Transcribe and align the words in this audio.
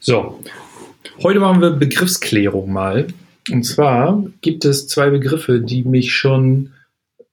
So, 0.00 0.40
heute 1.24 1.40
machen 1.40 1.60
wir 1.60 1.70
Begriffsklärung 1.70 2.72
mal. 2.72 3.08
Und 3.50 3.64
zwar 3.64 4.24
gibt 4.42 4.64
es 4.64 4.86
zwei 4.86 5.10
Begriffe, 5.10 5.60
die 5.60 5.82
mich 5.82 6.14
schon 6.14 6.72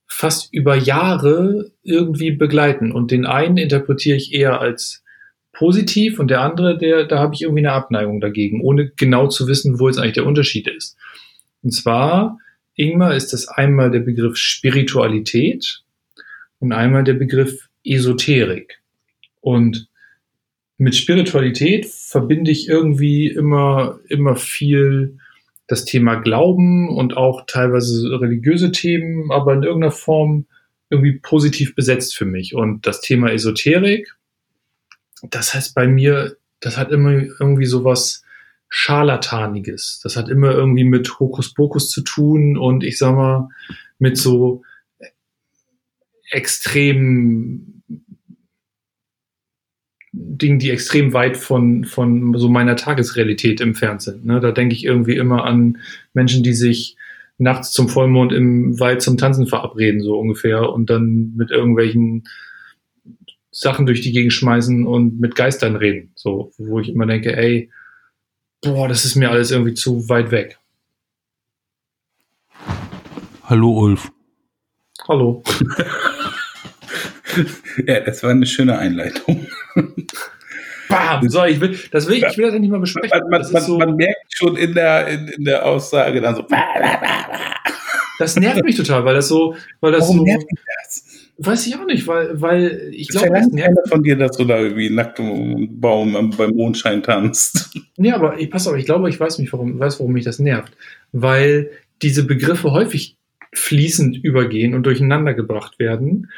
fast 0.08 0.54
über 0.54 0.76
Jahre 0.76 1.71
irgendwie 1.84 2.32
begleiten. 2.32 2.92
Und 2.92 3.11
den 3.11 3.25
einen 3.25 3.57
interpretiere 3.57 4.18
ich 4.18 4.34
eher 4.34 4.62
als 4.62 5.04
positiv 5.52 6.20
und 6.20 6.29
der 6.29 6.42
andere, 6.42 6.78
der, 6.78 7.06
da 7.06 7.20
habe 7.20 7.34
ich 7.34 7.42
irgendwie 7.42 7.66
eine 7.66 7.71
Abneigung 7.71 8.20
dagegen, 8.20 8.62
ohne 8.62 8.92
genau 8.96 9.28
zu 9.28 9.48
wissen, 9.48 9.79
wo 9.79 9.88
jetzt 9.88 9.98
eigentlich 9.98 10.14
der 10.14 10.26
Unterschied 10.26 10.68
ist. 10.68 10.98
Und 11.64 11.71
zwar, 11.71 12.38
Ingmar, 12.76 13.15
ist 13.15 13.34
das 13.34 13.48
einmal 13.48 13.89
der 13.89 14.02
Begriff 14.02 14.38
Spiritualität 14.38 15.82
und 16.60 16.74
einmal 16.74 17.04
der 17.04 17.14
Begriff 17.14 17.70
Esoterik. 17.84 18.82
Und 19.40 19.87
mit 20.78 20.96
Spiritualität 20.96 21.86
verbinde 21.86 22.51
ich 22.51 22.68
irgendwie 22.68 23.28
immer, 23.28 24.00
immer 24.10 24.36
viel 24.36 25.20
das 25.68 25.86
Thema 25.86 26.15
Glauben 26.15 26.89
und 26.89 27.18
auch 27.18 27.46
teilweise 27.47 28.19
religiöse 28.19 28.71
Themen, 28.71 29.32
aber 29.32 29.54
in 29.54 29.64
irgendeiner 29.64 29.92
Form 29.92 30.46
irgendwie 30.89 31.14
positiv 31.14 31.75
besetzt 31.75 32.16
für 32.16 32.25
mich. 32.25 32.56
Und 32.56 32.86
das 32.86 33.02
Thema 33.02 33.31
Esoterik, 33.31 34.16
das 35.23 35.53
heißt 35.53 35.73
bei 35.73 35.88
mir, 35.88 36.38
das 36.59 36.78
hat 36.78 36.92
immer 36.92 37.12
irgendwie 37.40 37.66
sowas 37.66 38.23
Scharlataniges. 38.70 40.02
Das 40.03 40.16
hat 40.16 40.30
immer 40.30 40.52
irgendwie 40.52 40.84
mit 40.84 41.20
Hokuspokus 41.20 41.90
zu 41.90 42.02
tun 42.02 42.58
und 42.58 42.84
ich 42.84 42.97
sag 42.97 43.16
mal, 43.16 43.50
mit 44.00 44.18
so 44.18 44.64
extrem 46.30 47.75
Dingen, 50.18 50.60
die 50.60 50.72
extrem 50.72 51.14
weit 51.14 51.36
von, 51.36 51.84
von 51.84 52.38
so 52.38 52.48
meiner 52.48 52.78
Tagesrealität 52.78 53.60
entfernt 53.60 54.02
sind. 54.02 54.26
Ne? 54.26 54.40
Da 54.40 54.52
denke 54.52 54.74
ich 54.74 54.86
irgendwie 54.86 55.18
immer 55.18 55.44
an 55.44 55.80
Menschen, 56.14 56.44
die 56.44 56.54
sich 56.54 56.96
nachts 57.38 57.72
zum 57.72 57.90
Vollmond 57.90 58.32
im 58.32 58.80
Wald 58.80 59.02
zum 59.02 59.18
Tanzen 59.18 59.46
verabreden, 59.46 60.02
so 60.02 60.18
ungefähr, 60.18 60.72
und 60.72 60.90
dann 60.90 61.34
mit 61.36 61.52
irgendwelchen 61.52 62.24
Sachen 63.52 63.86
durch 63.86 64.02
die 64.02 64.14
Gegend 64.14 64.32
schmeißen 64.32 64.88
und 64.88 65.20
mit 65.20 65.36
Geistern 65.36 65.76
reden. 65.76 66.12
So, 66.16 66.52
wo 66.58 66.80
ich 66.80 66.90
immer 66.90 67.06
denke, 67.06 67.36
ey, 67.36 67.70
boah, 68.62 68.88
das 68.88 69.04
ist 69.04 69.16
mir 69.16 69.30
alles 69.30 69.52
irgendwie 69.52 69.74
zu 69.74 70.08
weit 70.08 70.32
weg. 70.32 70.58
Hallo 73.44 73.72
Ulf. 73.72 74.12
Hallo. 75.08 75.44
ja, 77.86 78.00
das 78.00 78.24
war 78.24 78.32
eine 78.32 78.46
schöne 78.46 78.78
Einleitung. 78.78 79.46
Bam! 80.90 81.28
So, 81.30 81.44
ich 81.45 81.59
will, 81.59 81.78
das 81.92 82.08
will 82.08 82.18
ich, 82.18 82.23
ich 82.23 82.38
will 82.38 82.45
das 82.52 82.59
nicht 82.59 82.70
mal 82.70 82.80
besprechen. 82.80 83.20
Man, 83.30 83.42
man, 83.42 83.52
man, 83.52 83.62
so, 83.62 83.78
man 83.78 83.95
merkt 83.95 84.34
schon 84.34 84.56
in 84.56 84.73
der, 84.73 85.08
in, 85.08 85.28
in, 85.30 85.45
der 85.45 85.66
Aussage 85.66 86.22
dann 86.22 86.36
so. 86.36 86.45
Das 88.18 88.40
nervt 88.40 88.64
mich 88.64 88.78
total, 88.78 89.03
weil 89.03 89.16
das 89.16 89.28
so, 89.28 89.56
weil 89.81 89.92
das 89.92 90.03
Warum 90.03 90.20
so. 90.20 90.23
Nervt 90.23 90.46
das? 90.84 91.06
Weiß 91.38 91.68
ich 91.68 91.76
auch 91.76 91.86
nicht, 91.86 92.08
weil, 92.08 92.42
weil 92.42 92.92
ich 92.94 93.09
glaube, 93.09 93.30
das 93.30 93.48
nervt 93.48 93.90
von 93.90 94.02
dir, 94.03 94.16
dass 94.16 94.38
du 94.38 94.46
da 94.46 94.58
irgendwie 94.58 94.90
nackt 94.90 95.18
Baum 95.18 96.34
beim 96.38 96.52
Mondschein 96.52 97.03
tanzt. 97.03 97.78
Nee, 97.98 98.12
aber 98.12 98.40
ich 98.40 98.52
pass 98.52 98.68
auf, 98.68 98.75
ich 98.75 98.86
glaube, 98.86 99.09
ich 99.09 99.18
weiß 99.19 99.40
nicht, 99.40 99.53
warum, 99.53 99.80
weiß, 99.80 100.00
warum 100.00 100.12
mich 100.12 100.25
das 100.25 100.40
nervt. 100.40 100.74
Weil 101.13 101.72
diese 102.02 102.25
Begriffe 102.25 102.72
häufig 102.72 103.18
fließend 103.53 104.18
übergehen 104.22 104.74
und 104.74 104.84
durcheinander 104.84 105.34
gebracht 105.34 105.80
werden 105.80 106.30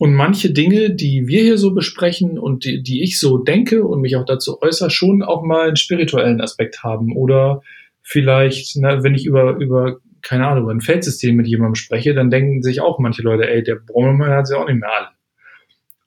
und 0.00 0.14
manche 0.14 0.50
Dinge, 0.50 0.94
die 0.94 1.28
wir 1.28 1.42
hier 1.42 1.58
so 1.58 1.74
besprechen 1.74 2.38
und 2.38 2.64
die, 2.64 2.82
die 2.82 3.02
ich 3.02 3.20
so 3.20 3.36
denke 3.36 3.84
und 3.84 4.00
mich 4.00 4.16
auch 4.16 4.24
dazu 4.24 4.62
äußere, 4.62 4.88
schon 4.88 5.22
auch 5.22 5.42
mal 5.42 5.68
einen 5.68 5.76
spirituellen 5.76 6.40
Aspekt 6.40 6.82
haben. 6.82 7.14
Oder 7.14 7.60
vielleicht, 8.00 8.76
na, 8.76 9.02
wenn 9.02 9.14
ich 9.14 9.26
über, 9.26 9.58
über, 9.58 9.98
keine 10.22 10.48
Ahnung, 10.48 10.62
über 10.62 10.72
ein 10.72 10.80
Feldsystem 10.80 11.36
mit 11.36 11.46
jemandem 11.46 11.74
spreche, 11.74 12.14
dann 12.14 12.30
denken 12.30 12.62
sich 12.62 12.80
auch 12.80 12.98
manche 12.98 13.20
Leute, 13.20 13.46
ey, 13.50 13.62
der 13.62 13.74
Brummelmann 13.74 14.30
hat 14.30 14.46
sie 14.46 14.56
auch 14.56 14.66
nicht 14.66 14.80
mehr 14.80 14.88
alle. 14.90 15.08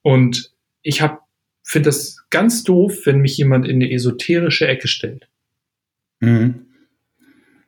Und 0.01 0.51
ich 0.81 1.03
habe 1.03 1.19
finde 1.61 1.89
das 1.89 2.17
ganz 2.31 2.63
doof, 2.63 3.05
wenn 3.05 3.19
mich 3.19 3.37
jemand 3.37 3.67
in 3.67 3.75
eine 3.75 3.91
esoterische 3.91 4.67
Ecke 4.67 4.87
stellt. 4.87 5.27
Mhm. 6.19 6.65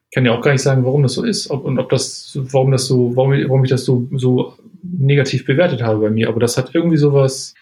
Ich 0.10 0.16
kann 0.16 0.26
ja 0.26 0.36
auch 0.36 0.42
gar 0.42 0.54
nicht 0.54 0.64
sagen, 0.64 0.86
warum 0.86 1.04
das 1.04 1.14
so 1.14 1.24
ist 1.24 1.52
ob, 1.52 1.66
und 1.66 1.78
ob 1.78 1.90
das, 1.90 2.36
warum 2.36 2.72
das 2.72 2.88
so, 2.88 3.16
warum, 3.16 3.34
warum 3.34 3.64
ich 3.64 3.70
das 3.70 3.86
so, 3.86 4.08
so 4.14 4.58
negativ 4.98 5.46
bewertet 5.46 5.82
habe 5.82 6.00
bei 6.00 6.10
mir, 6.10 6.30
aber 6.30 6.40
das 6.40 6.58
hat 6.58 6.72
irgendwie 6.74 6.98
sowas 6.98 7.54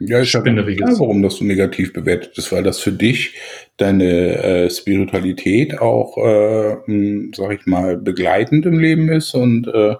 ja, 0.00 0.22
ich 0.22 0.30
Spinneriges. 0.30 0.92
Ja, 0.92 0.98
warum 0.98 1.22
das 1.22 1.36
so 1.36 1.44
negativ 1.44 1.92
bewertet 1.92 2.36
ist, 2.38 2.50
weil 2.52 2.62
das 2.62 2.80
für 2.80 2.92
dich 2.92 3.38
deine 3.76 4.42
äh, 4.42 4.70
Spiritualität 4.70 5.78
auch, 5.78 6.16
äh, 6.16 6.76
mh, 6.86 7.32
sag 7.36 7.52
ich 7.52 7.66
mal, 7.66 7.98
begleitend 7.98 8.64
im 8.64 8.78
Leben 8.78 9.10
ist 9.10 9.34
und 9.34 9.68
äh, 9.68 9.96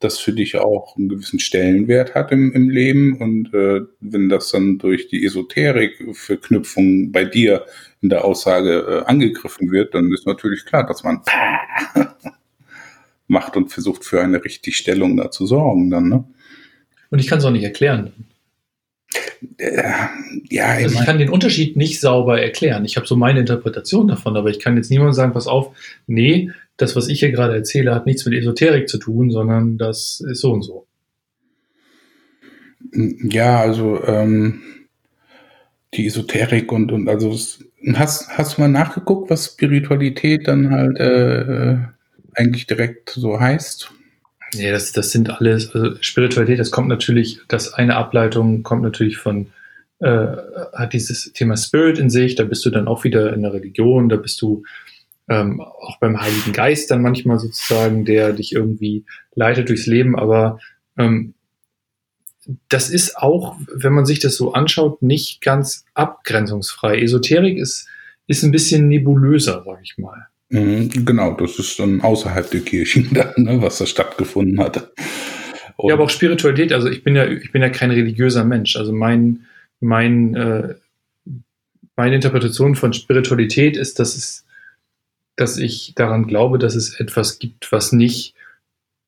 das 0.00 0.18
für 0.18 0.32
dich 0.32 0.56
auch 0.56 0.96
einen 0.96 1.10
gewissen 1.10 1.40
Stellenwert 1.40 2.14
hat 2.14 2.32
im, 2.32 2.52
im 2.54 2.70
Leben. 2.70 3.18
Und 3.18 3.52
äh, 3.52 3.82
wenn 4.00 4.30
das 4.30 4.50
dann 4.50 4.78
durch 4.78 5.08
die 5.08 5.24
Esoterik-Verknüpfung 5.26 7.12
bei 7.12 7.24
dir 7.24 7.66
in 8.00 8.08
der 8.08 8.24
Aussage 8.24 9.02
äh, 9.04 9.10
angegriffen 9.10 9.70
wird, 9.70 9.94
dann 9.94 10.10
ist 10.12 10.26
natürlich 10.26 10.64
klar, 10.64 10.86
dass 10.86 11.04
man 11.04 11.20
macht 13.28 13.56
und 13.56 13.68
versucht 13.70 14.04
für 14.04 14.20
eine 14.22 14.44
Richtigstellung 14.44 15.16
da 15.16 15.30
zu 15.30 15.46
sorgen 15.46 15.90
dann, 15.90 16.08
ne? 16.08 16.24
Und 17.10 17.20
ich 17.20 17.26
kann 17.26 17.38
es 17.38 17.44
auch 17.44 17.50
nicht 17.50 17.64
erklären. 17.64 18.12
Äh, 19.56 19.82
ja, 20.50 20.66
also 20.66 20.98
ich 20.98 21.06
kann 21.06 21.18
den 21.18 21.30
Unterschied 21.30 21.76
nicht 21.76 22.00
sauber 22.00 22.40
erklären. 22.40 22.84
Ich 22.84 22.96
habe 22.96 23.06
so 23.06 23.16
meine 23.16 23.40
Interpretation 23.40 24.08
davon, 24.08 24.36
aber 24.36 24.50
ich 24.50 24.60
kann 24.60 24.76
jetzt 24.76 24.90
niemandem 24.90 25.14
sagen, 25.14 25.32
pass 25.32 25.46
auf, 25.46 25.74
nee, 26.06 26.50
das, 26.76 26.96
was 26.96 27.08
ich 27.08 27.20
hier 27.20 27.32
gerade 27.32 27.54
erzähle, 27.54 27.94
hat 27.94 28.06
nichts 28.06 28.24
mit 28.24 28.34
Esoterik 28.34 28.88
zu 28.88 28.98
tun, 28.98 29.30
sondern 29.30 29.78
das 29.78 30.20
ist 30.20 30.40
so 30.40 30.52
und 30.52 30.62
so. 30.62 30.86
Ja, 32.92 33.60
also 33.60 34.02
ähm, 34.04 34.60
die 35.94 36.06
Esoterik 36.06 36.70
und, 36.70 36.92
und 36.92 37.08
also 37.08 37.36
hast, 37.94 38.28
hast 38.28 38.56
du 38.56 38.62
mal 38.62 38.68
nachgeguckt, 38.68 39.30
was 39.30 39.46
Spiritualität 39.46 40.46
dann 40.46 40.70
halt 40.70 40.98
äh, 40.98 41.40
äh 41.40 41.78
eigentlich 42.38 42.66
direkt 42.66 43.10
so 43.10 43.40
heißt? 43.40 43.90
Nee, 44.54 44.70
das, 44.70 44.92
das 44.92 45.10
sind 45.10 45.30
alles, 45.30 45.74
also 45.74 45.96
Spiritualität, 46.00 46.58
das 46.58 46.70
kommt 46.70 46.88
natürlich, 46.88 47.40
das 47.48 47.74
eine 47.74 47.96
Ableitung 47.96 48.62
kommt 48.62 48.82
natürlich 48.82 49.18
von, 49.18 49.48
äh, 50.00 50.26
hat 50.74 50.92
dieses 50.94 51.32
Thema 51.34 51.56
Spirit 51.56 51.98
in 51.98 52.08
sich, 52.08 52.34
da 52.34 52.44
bist 52.44 52.64
du 52.64 52.70
dann 52.70 52.88
auch 52.88 53.04
wieder 53.04 53.32
in 53.34 53.42
der 53.42 53.52
Religion, 53.52 54.08
da 54.08 54.16
bist 54.16 54.40
du 54.40 54.62
ähm, 55.28 55.60
auch 55.60 55.98
beim 56.00 56.18
Heiligen 56.18 56.52
Geist 56.54 56.90
dann 56.90 57.02
manchmal 57.02 57.38
sozusagen, 57.38 58.06
der 58.06 58.32
dich 58.32 58.52
irgendwie 58.52 59.04
leitet 59.34 59.68
durchs 59.68 59.86
Leben, 59.86 60.18
aber 60.18 60.58
ähm, 60.96 61.34
das 62.70 62.88
ist 62.88 63.18
auch, 63.18 63.56
wenn 63.74 63.92
man 63.92 64.06
sich 64.06 64.20
das 64.20 64.36
so 64.36 64.54
anschaut, 64.54 65.02
nicht 65.02 65.42
ganz 65.42 65.84
abgrenzungsfrei. 65.92 66.98
Esoterik 66.98 67.58
ist, 67.58 67.86
ist 68.26 68.42
ein 68.42 68.52
bisschen 68.52 68.88
nebulöser, 68.88 69.64
sag 69.66 69.80
ich 69.82 69.98
mal. 69.98 70.28
Mhm, 70.50 71.04
genau, 71.04 71.32
das 71.34 71.58
ist 71.58 71.78
dann 71.78 72.00
außerhalb 72.00 72.50
der 72.50 72.60
Kirchen, 72.60 73.08
da, 73.12 73.32
ne, 73.36 73.60
was 73.60 73.78
da 73.78 73.86
stattgefunden 73.86 74.60
hat. 74.60 74.92
Und 75.76 75.90
ja, 75.90 75.94
aber 75.94 76.04
auch 76.04 76.10
Spiritualität. 76.10 76.72
Also 76.72 76.88
ich 76.88 77.04
bin 77.04 77.14
ja, 77.14 77.26
ich 77.26 77.52
bin 77.52 77.62
ja 77.62 77.68
kein 77.68 77.90
religiöser 77.90 78.44
Mensch. 78.44 78.76
Also 78.76 78.92
mein, 78.92 79.44
mein, 79.80 80.34
äh, 80.34 80.74
meine 81.96 82.16
Interpretation 82.16 82.74
von 82.74 82.92
Spiritualität 82.92 83.76
ist, 83.76 83.98
dass 83.98 84.16
es, 84.16 84.44
dass 85.36 85.56
ich 85.56 85.92
daran 85.94 86.26
glaube, 86.26 86.58
dass 86.58 86.74
es 86.74 86.98
etwas 86.98 87.38
gibt, 87.38 87.70
was 87.70 87.92
nicht, 87.92 88.34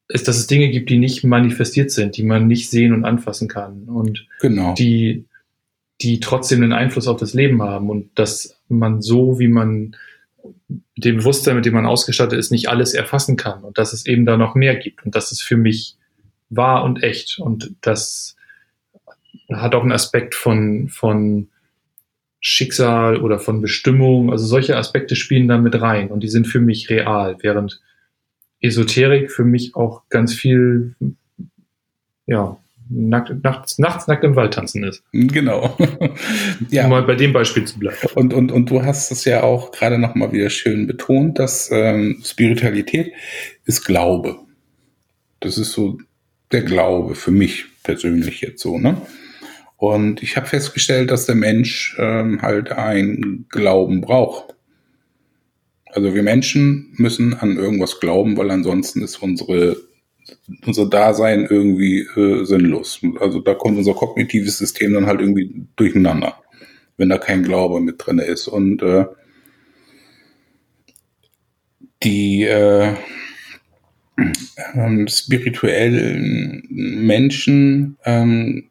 ist, 0.09 0.29
dass 0.29 0.39
es 0.39 0.47
Dinge 0.47 0.71
gibt, 0.71 0.91
die 0.91 0.99
nicht 0.99 1.25
manifestiert 1.25 1.91
sind, 1.91 2.17
die 2.17 2.25
man 2.25 2.47
nicht 2.47 2.71
sehen 2.71 2.93
und 2.93 3.05
anfassen 3.05 3.49
kann 3.49 3.85
und 3.85 4.27
genau. 4.41 4.75
die, 4.75 5.25
die 6.03 6.21
trotzdem 6.21 6.63
einen 6.63 6.73
Einfluss 6.73 7.09
auf 7.09 7.19
das 7.19 7.35
Leben 7.35 7.63
haben 7.63 7.91
und 7.91 8.11
dass 8.17 8.57
man 8.69 9.03
so, 9.03 9.39
wie 9.39 9.49
man 9.49 9.97
dem 11.05 11.19
Bewusstsein, 11.19 11.57
mit 11.57 11.67
dem 11.67 11.75
man 11.75 11.87
ausgestattet 11.87 12.39
ist, 12.39 12.51
nicht 12.51 12.69
alles 12.69 12.95
erfassen 12.95 13.37
kann 13.37 13.63
und 13.63 13.79
dass 13.79 13.93
es 13.93 14.07
eben 14.07 14.27
da 14.27 14.37
noch 14.37 14.55
mehr 14.55 14.77
gibt 14.77 15.05
und 15.05 15.15
dass 15.15 15.33
es 15.33 15.43
für 15.43 15.57
mich 15.57 15.97
wahr 16.49 16.85
und 16.85 17.03
echt 17.03 17.39
und 17.39 17.75
das 17.81 18.37
hat 19.53 19.75
auch 19.75 19.83
einen 19.83 19.93
Aspekt 19.93 20.35
von, 20.35 20.89
von 20.89 21.49
Schicksal 22.41 23.19
oder 23.19 23.39
von 23.39 23.61
Bestimmung, 23.61 24.31
also 24.31 24.47
solche 24.47 24.77
Aspekte 24.77 25.15
spielen 25.17 25.49
da 25.49 25.59
mit 25.59 25.81
rein 25.81 26.11
und 26.11 26.23
die 26.23 26.29
sind 26.29 26.47
für 26.47 26.61
mich 26.61 26.89
real, 26.89 27.37
während 27.41 27.81
Esoterik 28.61 29.31
für 29.31 29.45
mich 29.45 29.75
auch 29.75 30.03
ganz 30.09 30.35
viel, 30.35 30.95
ja, 32.27 32.57
nackt, 32.91 33.43
nachts, 33.43 33.79
nachts 33.79 34.07
nackt 34.07 34.25
im 34.25 34.37
Wald 34.37 34.55
tanzen 34.55 34.85
ist. 34.85 35.03
Genau. 35.13 35.77
ja. 36.71 36.85
Um 36.85 36.91
mal 36.91 37.03
bei 37.03 37.15
dem 37.15 37.33
Beispiel 37.33 37.65
zu 37.65 37.79
bleiben. 37.79 37.97
Und, 38.15 38.35
und, 38.35 38.53
und 38.53 38.71
du 38.71 38.83
hast 38.83 39.11
es 39.13 39.25
ja 39.25 39.43
auch 39.43 39.73
gerade 39.73 39.99
nochmal 39.99 40.33
wieder 40.33 40.51
schön 40.51 40.87
betont, 40.87 41.39
dass 41.39 41.71
ähm, 41.73 42.21
Spiritualität 42.25 43.13
ist 43.65 43.85
Glaube. 43.85 44.37
Das 45.39 45.57
ist 45.57 45.73
so 45.73 45.99
der 46.53 46.63
Glaube 46.63 47.15
für 47.15 47.31
mich 47.31 47.67
persönlich 47.83 48.41
jetzt 48.41 48.61
so, 48.61 48.79
ne? 48.79 49.01
Und 49.77 50.23
ich 50.23 50.37
habe 50.37 50.47
festgestellt, 50.47 51.11
dass 51.11 51.25
der 51.25 51.37
Mensch 51.37 51.97
ähm, 51.99 52.43
halt 52.43 52.71
ein 52.71 53.47
Glauben 53.49 54.03
braucht. 54.03 54.55
Also 55.87 56.15
wir 56.15 56.23
Menschen 56.23 56.93
müssen 56.99 57.33
an 57.33 57.57
irgendwas 57.57 57.99
glauben, 57.99 58.37
weil 58.37 58.51
ansonsten 58.51 59.01
ist 59.01 59.23
unsere 59.23 59.79
unser 60.67 60.89
Dasein 60.89 61.47
irgendwie 61.49 62.01
äh, 62.01 62.45
sinnlos. 62.45 63.01
Also 63.21 63.41
da 63.41 63.55
kommt 63.55 63.79
unser 63.79 63.95
kognitives 63.95 64.59
System 64.59 64.95
dann 64.95 65.07
halt 65.07 65.21
irgendwie 65.21 65.67
durcheinander, 65.77 66.37
wenn 66.97 67.09
da 67.09 67.19
kein 67.19 67.43
Glaube 67.43 67.81
mit 67.81 67.97
drin 67.99 68.19
ist. 68.19 68.49
Und 68.49 68.83
äh, 68.83 69.07
die 72.03 72.45
äh, 72.45 72.95
ähm, 74.75 75.09
spirituellen 75.09 76.67
Menschen, 76.71 77.97
ähm, 78.05 78.71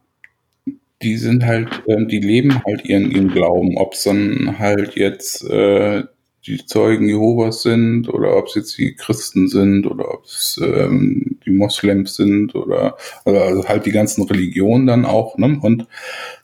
die 1.02 1.18
sind 1.18 1.46
halt, 1.46 1.84
ähm, 1.88 2.08
die 2.08 2.20
leben 2.20 2.62
halt 2.66 2.86
ihren, 2.86 3.12
ihren 3.12 3.30
Glauben, 3.30 3.78
ob 3.78 3.94
es 3.94 4.04
dann 4.04 4.60
halt 4.60 4.96
jetzt 4.96 5.44
äh, 5.50 6.04
die 6.46 6.66
Zeugen 6.66 7.08
Jehovas 7.08 7.62
sind 7.62 8.10
oder 8.10 8.38
ob 8.38 8.48
es 8.48 8.56
jetzt 8.56 8.78
die 8.78 8.96
Christen 8.96 9.48
sind 9.48 9.86
oder 9.86 10.14
ob 10.14 10.26
es 10.26 10.60
ähm, 10.64 11.39
die 11.50 11.58
Moslems 11.58 12.16
sind 12.16 12.56
oder 12.56 12.96
also 13.26 13.68
halt 13.68 13.86
die 13.86 13.92
ganzen 13.92 14.24
Religionen 14.24 14.88
dann 14.88 15.06
auch. 15.06 15.38
Ne? 15.38 15.60
Und 15.62 15.88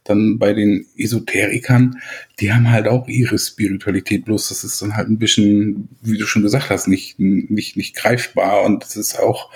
dann 0.03 0.37
bei 0.39 0.53
den 0.53 0.85
Esoterikern, 0.97 2.01
die 2.39 2.51
haben 2.51 2.69
halt 2.69 2.87
auch 2.87 3.07
ihre 3.07 3.39
Spiritualität, 3.39 4.25
bloß 4.25 4.49
das 4.49 4.63
ist 4.63 4.81
dann 4.81 4.95
halt 4.95 5.09
ein 5.09 5.19
bisschen, 5.19 5.89
wie 6.01 6.17
du 6.17 6.25
schon 6.25 6.41
gesagt 6.41 6.69
hast, 6.69 6.87
nicht, 6.87 7.19
nicht, 7.19 7.77
nicht 7.77 7.95
greifbar 7.95 8.63
und 8.63 8.83
es 8.83 8.95
ist 8.95 9.19
auch, 9.19 9.51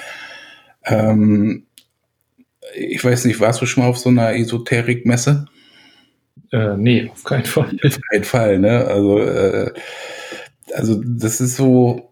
ähm, 0.85 1.63
ich 2.75 3.03
weiß 3.03 3.25
nicht, 3.25 3.39
warst 3.39 3.61
du 3.61 3.65
schon 3.65 3.83
mal 3.83 3.89
auf 3.89 3.97
so 3.97 4.09
einer 4.09 4.35
Esoterikmesse? 4.35 5.45
Äh, 6.51 6.77
nee, 6.77 7.09
auf 7.11 7.23
keinen 7.23 7.45
Fall. 7.45 7.77
Auf 7.83 7.99
keinen 8.11 8.23
Fall, 8.23 8.59
ne? 8.59 8.85
Also, 8.85 9.19
äh, 9.19 9.71
also 10.73 11.01
das 11.03 11.41
ist 11.41 11.55
so, 11.55 12.08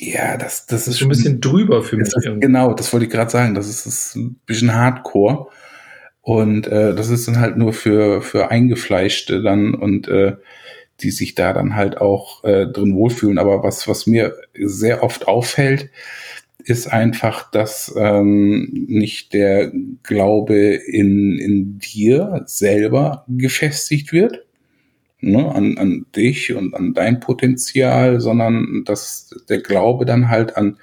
ja, 0.00 0.36
das, 0.36 0.66
das, 0.66 0.84
das 0.84 0.88
ist 0.88 0.98
schon 1.00 1.08
ein 1.08 1.10
bisschen 1.10 1.40
drüber 1.40 1.82
für 1.82 1.96
mich. 1.96 2.06
Ist, 2.06 2.40
genau, 2.40 2.72
das 2.72 2.92
wollte 2.92 3.06
ich 3.06 3.12
gerade 3.12 3.30
sagen. 3.30 3.54
Das 3.54 3.68
ist, 3.68 3.84
ist 3.84 4.14
ein 4.14 4.36
bisschen 4.46 4.72
Hardcore. 4.72 5.48
Und 6.22 6.68
äh, 6.68 6.94
das 6.94 7.10
ist 7.10 7.26
dann 7.26 7.40
halt 7.40 7.56
nur 7.56 7.72
für, 7.72 8.22
für 8.22 8.50
Eingefleischte 8.50 9.42
dann 9.42 9.74
und 9.74 10.06
äh, 10.08 10.36
die 11.00 11.10
sich 11.10 11.34
da 11.34 11.52
dann 11.52 11.74
halt 11.74 11.98
auch 11.98 12.44
äh, 12.44 12.66
drin 12.66 12.94
wohlfühlen. 12.94 13.38
Aber 13.38 13.64
was, 13.64 13.88
was 13.88 14.06
mir 14.06 14.34
sehr 14.54 15.02
oft 15.02 15.26
auffällt, 15.26 15.90
ist 16.62 16.86
einfach, 16.92 17.50
dass 17.50 17.92
ähm, 17.96 18.68
nicht 18.72 19.32
der 19.32 19.72
Glaube 20.04 20.74
in, 20.74 21.38
in 21.38 21.78
dir 21.78 22.42
selber 22.46 23.24
gefestigt 23.26 24.12
wird, 24.12 24.44
ne, 25.20 25.52
an, 25.54 25.78
an 25.78 26.06
dich 26.14 26.54
und 26.54 26.74
an 26.74 26.94
dein 26.94 27.20
Potenzial, 27.20 28.20
sondern 28.20 28.84
dass 28.84 29.30
der 29.48 29.60
Glaube 29.60 30.04
dann 30.06 30.28
halt 30.28 30.56
an, 30.56 30.78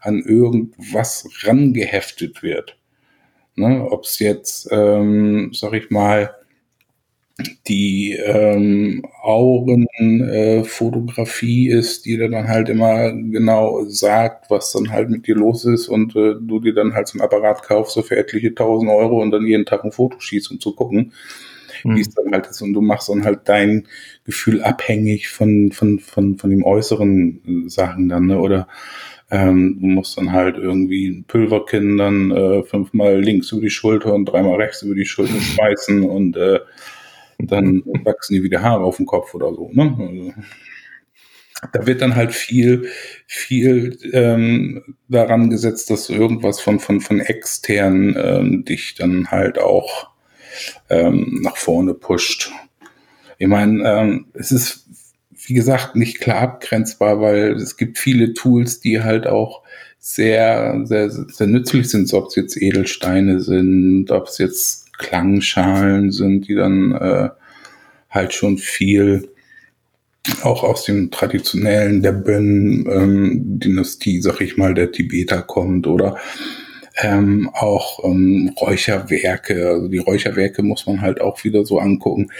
an 0.00 0.20
irgendwas 0.20 1.28
rangeheftet 1.42 2.42
wird. 2.42 2.76
Ne, 3.56 3.86
Ob 3.90 4.04
es 4.04 4.20
jetzt, 4.20 4.68
ähm, 4.72 5.52
sag 5.54 5.74
ich 5.74 5.90
mal, 5.90 6.36
die 7.68 8.14
ähm, 8.14 9.04
Augenfotografie 9.22 11.70
äh, 11.70 11.78
ist, 11.78 12.04
die 12.04 12.16
dir 12.16 12.28
dann 12.28 12.48
halt 12.48 12.68
immer 12.68 13.12
genau 13.12 13.84
sagt, 13.84 14.50
was 14.50 14.72
dann 14.72 14.90
halt 14.90 15.08
mit 15.08 15.28
dir 15.28 15.36
los 15.36 15.64
ist 15.64 15.86
und 15.88 16.16
äh, 16.16 16.34
du 16.40 16.58
dir 16.60 16.74
dann 16.74 16.94
halt 16.94 17.06
so 17.06 17.16
ein 17.18 17.22
Apparat 17.22 17.62
kaufst, 17.62 17.94
so 17.94 18.02
für 18.02 18.16
etliche 18.16 18.54
tausend 18.56 18.90
Euro 18.90 19.22
und 19.22 19.30
dann 19.30 19.46
jeden 19.46 19.66
Tag 19.66 19.84
ein 19.84 19.92
Foto 19.92 20.18
schießt, 20.18 20.50
um 20.50 20.58
zu 20.60 20.74
gucken 20.74 21.12
mhm. 21.84 21.96
wie 21.96 22.00
es 22.00 22.10
dann 22.10 22.32
halt 22.32 22.46
ist. 22.46 22.62
Und 22.62 22.72
du 22.72 22.80
machst 22.80 23.08
dann 23.08 23.24
halt 23.24 23.40
dein 23.44 23.86
Gefühl 24.24 24.62
abhängig 24.62 25.28
von, 25.28 25.72
von, 25.72 25.98
von, 25.98 26.38
von 26.38 26.50
dem 26.50 26.64
äußeren 26.64 27.66
äh, 27.66 27.68
Sachen 27.68 28.08
dann, 28.08 28.26
ne? 28.26 28.38
Oder 28.38 28.68
ähm, 29.30 29.78
du 29.80 29.86
musst 29.86 30.16
dann 30.16 30.32
halt 30.32 30.56
irgendwie 30.56 31.08
ein 31.08 31.24
Pulverkinn 31.24 31.98
dann 31.98 32.30
äh, 32.30 32.62
fünfmal 32.62 33.20
links 33.20 33.52
über 33.52 33.60
die 33.60 33.70
Schulter 33.70 34.14
und 34.14 34.24
dreimal 34.24 34.56
rechts 34.56 34.82
über 34.82 34.94
die 34.94 35.04
Schulter 35.04 35.34
schmeißen 35.40 36.02
und 36.02 36.36
äh, 36.36 36.60
dann 37.38 37.82
wachsen 38.04 38.34
die 38.34 38.42
wieder 38.42 38.62
Haare 38.62 38.84
auf 38.84 38.96
dem 38.96 39.06
Kopf 39.06 39.34
oder 39.34 39.54
so. 39.54 39.70
Ne? 39.72 39.96
Also, 39.98 40.32
da 41.72 41.86
wird 41.86 42.02
dann 42.02 42.14
halt 42.14 42.32
viel, 42.32 42.88
viel 43.26 43.98
ähm, 44.12 44.96
daran 45.08 45.50
gesetzt, 45.50 45.90
dass 45.90 46.08
irgendwas 46.08 46.60
von, 46.60 46.78
von, 46.78 47.00
von 47.00 47.20
extern 47.20 48.16
ähm, 48.16 48.64
dich 48.64 48.94
dann 48.94 49.30
halt 49.30 49.58
auch 49.58 50.07
ähm, 50.88 51.40
nach 51.42 51.56
vorne 51.56 51.94
pusht. 51.94 52.50
Ich 53.38 53.46
meine, 53.46 53.88
ähm, 53.88 54.26
es 54.34 54.52
ist, 54.52 54.86
wie 55.46 55.54
gesagt, 55.54 55.96
nicht 55.96 56.20
klar 56.20 56.40
abgrenzbar, 56.40 57.20
weil 57.20 57.52
es 57.52 57.76
gibt 57.76 57.98
viele 57.98 58.34
Tools, 58.34 58.80
die 58.80 59.02
halt 59.02 59.26
auch 59.26 59.62
sehr, 59.98 60.80
sehr, 60.84 61.10
sehr 61.10 61.46
nützlich 61.46 61.90
sind, 61.90 62.12
ob 62.14 62.28
es 62.28 62.36
jetzt 62.36 62.60
Edelsteine 62.60 63.40
sind, 63.40 64.10
ob 64.10 64.26
es 64.26 64.38
jetzt 64.38 64.92
Klangschalen 64.98 66.10
sind, 66.10 66.48
die 66.48 66.54
dann 66.54 66.92
äh, 66.92 67.28
halt 68.10 68.34
schon 68.34 68.58
viel 68.58 69.28
auch 70.42 70.62
aus 70.62 70.84
dem 70.84 71.10
traditionellen 71.10 72.02
der 72.02 72.12
Bön-Dynastie, 72.12 74.16
ähm, 74.16 74.22
sag 74.22 74.40
ich 74.40 74.56
mal, 74.56 74.74
der 74.74 74.92
Tibeter 74.92 75.42
kommt 75.42 75.86
oder 75.86 76.18
ähm, 77.00 77.50
auch 77.52 78.04
ähm, 78.04 78.52
Räucherwerke. 78.60 79.68
Also 79.68 79.88
die 79.88 79.98
Räucherwerke 79.98 80.62
muss 80.62 80.86
man 80.86 81.00
halt 81.00 81.20
auch 81.20 81.44
wieder 81.44 81.64
so 81.64 81.78
angucken. 81.78 82.30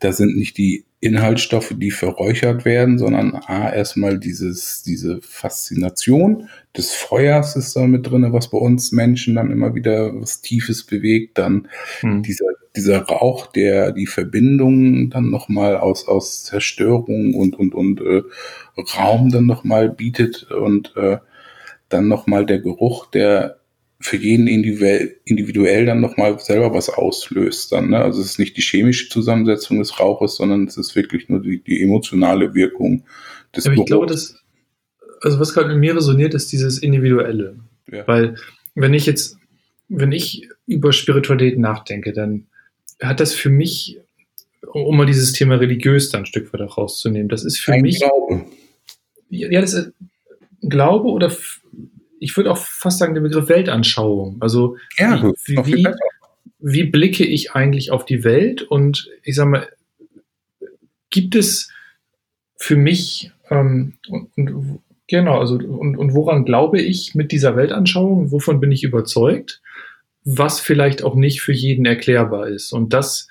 Da 0.00 0.12
sind 0.12 0.36
nicht 0.36 0.56
die 0.56 0.84
Inhaltsstoffe, 1.00 1.74
die 1.76 1.92
verräuchert 1.92 2.64
werden, 2.64 2.98
sondern 2.98 3.36
A, 3.46 3.70
erstmal 3.72 4.18
dieses, 4.18 4.82
diese 4.82 5.20
Faszination 5.22 6.48
des 6.76 6.92
Feuers 6.92 7.54
ist 7.54 7.76
da 7.76 7.86
mit 7.86 8.10
drin, 8.10 8.32
was 8.32 8.50
bei 8.50 8.58
uns 8.58 8.90
Menschen 8.90 9.36
dann 9.36 9.52
immer 9.52 9.76
wieder 9.76 10.20
was 10.20 10.40
Tiefes 10.40 10.84
bewegt. 10.84 11.38
Dann 11.38 11.68
hm. 12.00 12.22
dieser, 12.24 12.46
dieser 12.74 13.02
Rauch, 13.02 13.46
der 13.46 13.92
die 13.92 14.06
Verbindung 14.06 15.10
dann 15.10 15.30
nochmal 15.30 15.76
aus, 15.76 16.08
aus 16.08 16.44
Zerstörung 16.44 17.34
und, 17.34 17.56
und, 17.56 17.74
und 17.74 18.00
äh, 18.00 18.22
Raum 18.96 19.30
dann 19.30 19.46
nochmal 19.46 19.90
bietet 19.90 20.50
und 20.50 20.96
äh, 20.96 21.18
dann 21.88 22.08
nochmal 22.08 22.44
der 22.44 22.58
Geruch, 22.58 23.06
der 23.06 23.57
für 24.00 24.16
jeden 24.16 24.46
individuell, 24.46 25.86
dann 25.86 26.00
nochmal 26.00 26.38
selber 26.38 26.72
was 26.72 26.88
auslöst 26.88 27.72
dann. 27.72 27.90
Ne? 27.90 27.98
Also 27.98 28.20
es 28.20 28.26
ist 28.26 28.38
nicht 28.38 28.56
die 28.56 28.62
chemische 28.62 29.08
Zusammensetzung 29.08 29.78
des 29.80 29.98
Rauches, 29.98 30.36
sondern 30.36 30.66
es 30.66 30.76
ist 30.76 30.94
wirklich 30.94 31.28
nur 31.28 31.42
die, 31.42 31.62
die 31.62 31.82
emotionale 31.82 32.54
Wirkung 32.54 33.04
des 33.54 33.66
Aber 33.66 33.74
ich 33.74 33.86
glaube, 33.86 34.06
dass, 34.06 34.36
also 35.20 35.40
was 35.40 35.52
gerade 35.52 35.72
in 35.72 35.80
mir 35.80 35.96
resoniert, 35.96 36.34
ist 36.34 36.52
dieses 36.52 36.78
Individuelle. 36.78 37.56
Ja. 37.90 38.06
Weil 38.06 38.36
wenn 38.76 38.94
ich 38.94 39.06
jetzt, 39.06 39.36
wenn 39.88 40.12
ich 40.12 40.48
über 40.66 40.92
Spiritualität 40.92 41.58
nachdenke, 41.58 42.12
dann 42.12 42.46
hat 43.02 43.18
das 43.18 43.32
für 43.32 43.50
mich, 43.50 43.98
um 44.72 44.96
mal 44.96 45.06
dieses 45.06 45.32
Thema 45.32 45.56
religiös 45.56 46.10
dann 46.10 46.22
ein 46.22 46.26
Stück 46.26 46.52
weit 46.52 46.60
rauszunehmen, 46.60 47.28
das 47.28 47.44
ist 47.44 47.58
für 47.58 47.72
ein 47.72 47.82
mich. 47.82 47.98
Glaube. 47.98 48.44
Ja, 49.30 49.60
das 49.60 49.72
ist 49.72 49.92
Glaube 50.60 51.08
oder 51.08 51.32
ich 52.20 52.36
würde 52.36 52.50
auch 52.50 52.58
fast 52.58 52.98
sagen, 52.98 53.14
der 53.14 53.20
Begriff 53.20 53.48
Weltanschauung. 53.48 54.36
Also 54.40 54.76
ja, 54.96 55.22
wie, 55.44 55.56
wie, 55.56 55.88
wie, 56.58 56.84
blicke 56.84 57.24
ich 57.24 57.52
eigentlich 57.52 57.90
auf 57.90 58.04
die 58.04 58.24
Welt? 58.24 58.62
Und 58.62 59.10
ich 59.22 59.34
sage 59.34 59.50
mal, 59.50 59.68
gibt 61.10 61.34
es 61.34 61.70
für 62.56 62.76
mich 62.76 63.32
ähm, 63.50 63.94
und, 64.08 64.30
und, 64.36 64.80
genau, 65.06 65.38
also 65.38 65.54
und, 65.56 65.96
und 65.96 66.14
woran 66.14 66.44
glaube 66.44 66.80
ich 66.80 67.14
mit 67.14 67.32
dieser 67.32 67.56
Weltanschauung? 67.56 68.30
Wovon 68.32 68.60
bin 68.60 68.72
ich 68.72 68.84
überzeugt? 68.84 69.62
Was 70.24 70.60
vielleicht 70.60 71.02
auch 71.02 71.14
nicht 71.14 71.40
für 71.40 71.52
jeden 71.52 71.86
erklärbar 71.86 72.48
ist. 72.48 72.72
Und 72.72 72.92
das, 72.92 73.28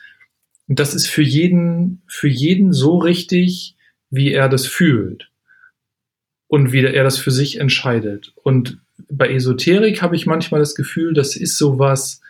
das 0.67 0.93
ist 0.93 1.07
für 1.07 1.21
jeden, 1.21 2.01
für 2.07 2.29
jeden 2.29 2.73
so 2.73 2.97
richtig, 2.97 3.75
wie 4.09 4.31
er 4.31 4.49
das 4.49 4.65
fühlt 4.65 5.29
und 6.47 6.71
wie 6.71 6.83
er 6.83 7.03
das 7.03 7.17
für 7.17 7.31
sich 7.31 7.59
entscheidet. 7.59 8.33
Und 8.43 8.79
bei 9.09 9.29
Esoterik 9.29 10.01
habe 10.01 10.15
ich 10.15 10.25
manchmal 10.25 10.59
das 10.59 10.75
Gefühl, 10.75 11.13
das 11.13 11.35
ist 11.35 11.57
sowas, 11.57 12.21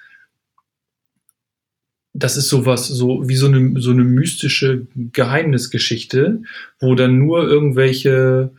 das 2.14 2.36
ist 2.36 2.50
sowas, 2.50 2.88
so 2.88 3.28
wie 3.28 3.36
so 3.36 3.48
eine, 3.48 3.80
so 3.80 3.92
eine 3.92 4.04
mystische 4.04 4.88
Geheimnisgeschichte, 4.96 6.42
wo 6.80 6.96
dann 6.96 7.20
nur 7.20 7.48
irgendwelche 7.48 8.52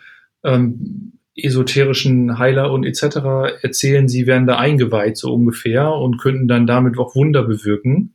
ähm, 0.44 1.12
esoterischen 1.34 2.38
Heiler 2.38 2.72
und 2.72 2.84
etc. 2.84 3.62
erzählen, 3.62 4.08
sie 4.08 4.26
wären 4.26 4.46
da 4.46 4.58
eingeweiht, 4.58 5.16
so 5.16 5.32
ungefähr, 5.32 5.92
und 5.92 6.18
könnten 6.18 6.48
dann 6.48 6.66
damit 6.66 6.98
auch 6.98 7.14
Wunder 7.14 7.42
bewirken. 7.42 8.14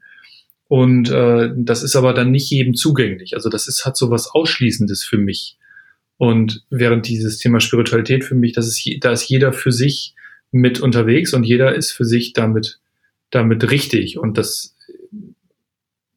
Und 0.67 1.09
äh, 1.11 1.51
das 1.55 1.83
ist 1.83 1.95
aber 1.95 2.13
dann 2.13 2.31
nicht 2.31 2.49
jedem 2.49 2.73
zugänglich. 2.73 3.35
Also 3.35 3.49
das 3.49 3.67
ist, 3.67 3.85
hat 3.85 3.95
so 3.95 4.09
was 4.09 4.29
Ausschließendes 4.31 5.03
für 5.03 5.17
mich. 5.17 5.57
Und 6.23 6.63
während 6.69 7.09
dieses 7.09 7.37
Thema 7.37 7.59
Spiritualität 7.59 8.23
für 8.23 8.33
mich, 8.33 8.53
das 8.53 8.65
ist, 8.65 8.89
da 9.01 9.11
ist 9.11 9.27
jeder 9.27 9.51
für 9.51 9.73
sich 9.73 10.15
mit 10.51 10.79
unterwegs 10.79 11.33
und 11.33 11.43
jeder 11.43 11.75
ist 11.75 11.91
für 11.91 12.05
sich 12.05 12.31
damit, 12.31 12.79
damit 13.29 13.69
richtig. 13.69 14.17
Und 14.17 14.37
das 14.37 14.73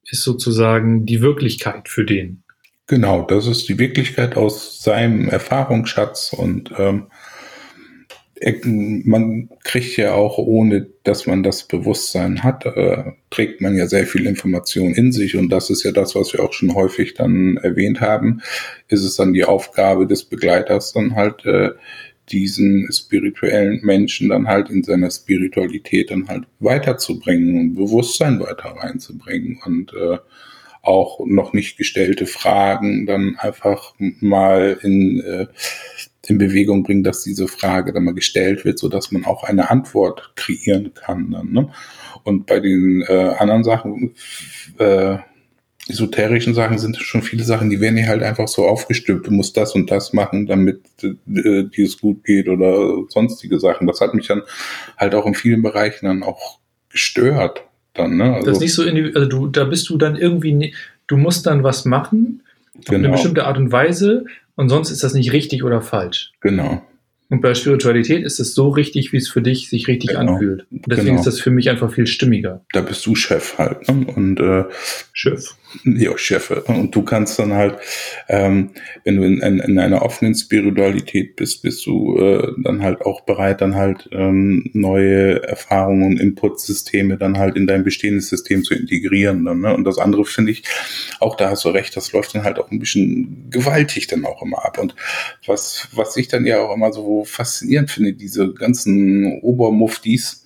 ist 0.09 0.23
sozusagen 0.23 1.07
die 1.07 1.23
Wirklichkeit 1.23 1.89
für 1.89 2.05
den. 2.05 2.45
Genau, 2.87 3.23
das 3.23 3.49
ist 3.49 3.69
die 3.69 3.81
Wirklichkeit 3.81 4.37
aus 4.37 4.81
seinem 4.81 5.29
Erfahrungsschatz 5.29 6.33
und 6.33 6.71
ähm, 6.79 7.09
man 8.43 9.49
kriegt 9.65 9.97
ja 9.97 10.13
auch, 10.13 10.39
ohne 10.39 10.87
dass 11.05 11.27
man 11.27 11.43
das 11.43 11.65
Bewusstsein 11.65 12.43
hat, 12.43 12.67
äh, 12.67 13.13
trägt 13.31 13.61
man 13.61 13.77
ja 13.77 13.87
sehr 13.87 14.07
viel 14.07 14.27
Information 14.27 14.93
in 14.95 15.11
sich. 15.13 15.37
Und 15.37 15.49
das 15.49 15.71
ist 15.71 15.85
ja 15.85 15.93
das, 15.93 16.15
was 16.15 16.33
wir 16.33 16.41
auch 16.43 16.53
schon 16.53 16.75
häufig 16.75 17.15
dann 17.15 17.57
erwähnt 17.57 18.01
haben, 18.01 18.43
ist 18.89 19.05
es 19.05 19.17
dann 19.17 19.33
die 19.33 19.45
Aufgabe 19.45 20.07
des 20.07 20.25
Begleiters 20.25 20.93
dann 20.93 21.15
halt 21.17 21.47
äh, 21.47 21.71
diesen 22.29 22.91
spirituellen 22.93 23.81
Menschen 23.83 24.29
dann 24.29 24.49
halt 24.49 24.69
in 24.69 24.83
seiner 24.83 25.11
Spiritualität 25.11 26.11
dann 26.11 26.29
halt 26.29 26.45
weiterzubringen 26.59 27.59
und 27.59 27.75
Bewusstsein 27.75 28.41
weiter 28.41 28.71
reinzubringen 28.71 29.61
und 29.65 29.93
äh, 29.95 30.19
auch 30.83 31.21
noch 31.27 31.53
nicht 31.53 31.77
gestellte 31.77 32.27
Fragen 32.27 33.07
dann 33.07 33.37
einfach 33.39 33.95
mal 33.99 34.79
in, 34.83 35.21
äh, 35.21 35.47
in 36.31 36.39
Bewegung 36.39 36.83
bringen, 36.83 37.05
dass 37.05 37.23
diese 37.23 37.49
Frage 37.49 37.93
dann 37.93 38.05
mal 38.05 38.15
gestellt 38.15 38.65
wird, 38.65 38.79
so 38.79 38.89
dass 38.89 39.13
man 39.13 39.25
auch 39.25 39.45
eine 39.45 39.71
Antwort 39.71 40.33
kreieren 40.37 40.93
kann. 40.95 41.31
Dann, 41.31 41.53
ne? 41.53 41.69
Und 42.25 42.47
bei 42.47 42.61
den 42.61 43.03
äh, 43.09 43.35
anderen 43.39 43.65
Sachen, 43.65 44.15
äh, 44.79 45.19
esoterischen 45.89 46.55
Sachen 46.55 46.79
sind 46.79 46.97
schon 46.97 47.23
viele 47.23 47.45
Sachen, 47.45 47.71
die 47.71 47.81
werden 47.81 47.97
hier 47.97 48.09
halt 48.09 48.23
einfach 48.23 48.49
so 48.49 48.67
aufgestülpt. 48.67 49.27
Du 49.27 49.31
musst 49.31 49.57
das 49.57 49.75
und 49.75 49.91
das 49.91 50.13
machen, 50.13 50.47
damit 50.47 50.81
äh, 51.03 51.15
dir 51.65 51.85
es 51.85 52.01
gut 52.01 52.25
geht 52.25 52.49
oder 52.49 53.05
sonstige 53.09 53.61
Sachen. 53.61 53.87
Das 53.87 54.01
hat 54.01 54.15
mich 54.15 54.27
dann 54.27 54.43
halt 54.97 55.15
auch 55.15 55.27
in 55.27 55.35
vielen 55.35 55.63
Bereichen 55.63 56.07
dann 56.07 56.23
auch 56.23 56.59
gestört 56.91 57.63
dann, 57.95 58.17
ne? 58.17 58.35
Also, 58.35 58.47
das 58.47 58.57
ist 58.57 58.63
nicht 58.63 58.75
so, 58.75 58.83
also 58.83 59.29
du, 59.29 59.47
da 59.47 59.65
bist 59.65 59.89
du 59.89 59.97
dann 59.97 60.17
irgendwie, 60.17 60.75
du 61.07 61.17
musst 61.17 61.47
dann 61.47 61.63
was 61.63 61.85
machen, 61.85 62.43
auf 62.79 62.85
genau. 62.85 62.99
eine 62.99 63.09
bestimmte 63.11 63.45
Art 63.45 63.57
und 63.59 63.73
Weise, 63.73 64.27
und 64.57 64.69
sonst 64.69 64.91
ist 64.91 65.05
das 65.05 65.15
nicht 65.15 65.33
richtig 65.33 65.63
oder 65.63 65.81
falsch. 65.81 66.33
Genau. 66.41 66.83
Und 67.29 67.41
bei 67.41 67.55
Spiritualität 67.55 68.25
ist 68.25 68.39
es 68.39 68.55
so 68.55 68.69
richtig, 68.69 69.13
wie 69.13 69.17
es 69.17 69.29
für 69.29 69.43
dich 69.43 69.69
sich 69.69 69.89
richtig 69.89 70.11
genau. 70.11 70.35
anfühlt. 70.35 70.67
Und 70.71 70.85
deswegen 70.87 71.09
genau. 71.09 71.21
ist 71.21 71.27
das 71.27 71.41
für 71.41 71.51
mich 71.51 71.69
einfach 71.71 71.93
viel 71.93 72.07
stimmiger. 72.07 72.65
Da 72.73 72.83
bist 72.83 73.05
du 73.05 73.15
Chef 73.17 73.59
halt. 73.59 73.89
Ne? 73.89 74.07
Und 74.15 74.39
äh, 74.39 74.65
Chef. 75.13 75.57
Ja, 75.97 76.17
Chefe. 76.17 76.63
Und 76.63 76.95
du 76.95 77.03
kannst 77.03 77.39
dann 77.39 77.53
halt, 77.53 77.79
ähm, 78.29 78.71
wenn 79.05 79.17
du 79.17 79.23
in, 79.25 79.41
in, 79.41 79.59
in 79.61 79.79
einer 79.79 80.03
offenen 80.03 80.35
Spiritualität 80.35 81.37
bist, 81.37 81.63
bist 81.63 81.87
du 81.87 82.19
äh, 82.19 82.53
dann 82.63 82.83
halt 82.83 83.01
auch 83.03 83.23
bereit, 83.23 83.61
dann 83.61 83.75
halt 83.75 84.09
ähm, 84.13 84.71
neue 84.73 85.43
Erfahrungen 85.43 86.05
und 86.05 86.21
Inputsysteme 86.21 87.17
dann 87.17 87.39
halt 87.39 87.57
in 87.57 87.67
dein 87.67 87.85
bestehendes 87.85 88.29
System 88.29 88.63
zu 88.63 88.75
integrieren. 88.75 89.45
Dann, 89.45 89.61
ne? 89.61 89.75
Und 89.75 89.85
das 89.85 89.99
andere 89.99 90.25
finde 90.25 90.53
ich, 90.53 90.65
auch 91.21 91.37
da 91.37 91.51
hast 91.51 91.65
du 91.65 91.71
recht, 91.71 91.97
das 91.97 92.13
läuft 92.13 92.35
dann 92.35 92.45
halt 92.45 92.59
auch 92.59 92.71
ein 92.71 92.79
bisschen 92.79 93.49
gewaltig 93.51 94.07
dann 94.07 94.25
auch 94.25 94.43
immer 94.43 94.65
ab. 94.65 94.79
Und 94.79 94.95
was, 95.47 95.89
was 95.93 96.17
ich 96.17 96.29
dann 96.29 96.47
ja 96.47 96.61
auch 96.61 96.75
immer 96.75 96.93
so 96.93 97.25
faszinierend 97.25 97.91
finde, 97.91 98.13
diese 98.13 98.53
ganzen 98.53 99.41
Obermuftis, 99.41 100.46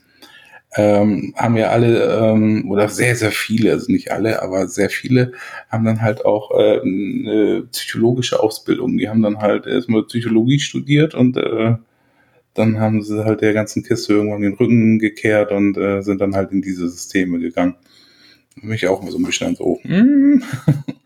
ähm, 0.77 1.35
haben 1.37 1.57
ja 1.57 1.69
alle, 1.71 2.19
ähm, 2.19 2.71
oder 2.71 2.89
sehr, 2.89 3.17
sehr 3.17 3.33
viele, 3.33 3.73
also 3.73 3.91
nicht 3.91 4.13
alle, 4.13 4.43
aber 4.43 4.69
sehr 4.69 4.91
viele 4.91 5.33
haben 5.69 5.85
dann 5.85 6.01
halt 6.01 6.25
auch 6.25 6.53
äh, 6.53 6.81
eine 6.81 7.63
psychologische 7.73 8.41
Ausbildung. 8.41 8.97
Die 8.97 9.09
haben 9.09 9.23
dann 9.23 9.39
halt 9.39 9.67
erstmal 9.67 10.05
Psychologie 10.05 10.61
studiert 10.61 11.15
und 11.15 11.37
äh, 11.37 11.75
dann 12.55 12.79
haben 12.79 13.03
sie 13.03 13.25
halt 13.25 13.41
der 13.41 13.53
ganzen 13.53 13.83
Kiste 13.83 14.13
irgendwann 14.13 14.43
den 14.43 14.55
Rücken 14.55 14.99
gekehrt 14.99 15.51
und 15.51 15.77
äh, 15.77 16.03
sind 16.03 16.21
dann 16.21 16.35
halt 16.35 16.53
in 16.53 16.63
diese 16.63 16.89
Systeme 16.89 17.39
gegangen. 17.39 17.75
Mich 18.57 18.87
auch 18.87 19.03
so 19.09 19.19
ein 19.19 19.25
bisschen 19.25 19.55
so. 19.57 19.79
Mm. 19.85 20.43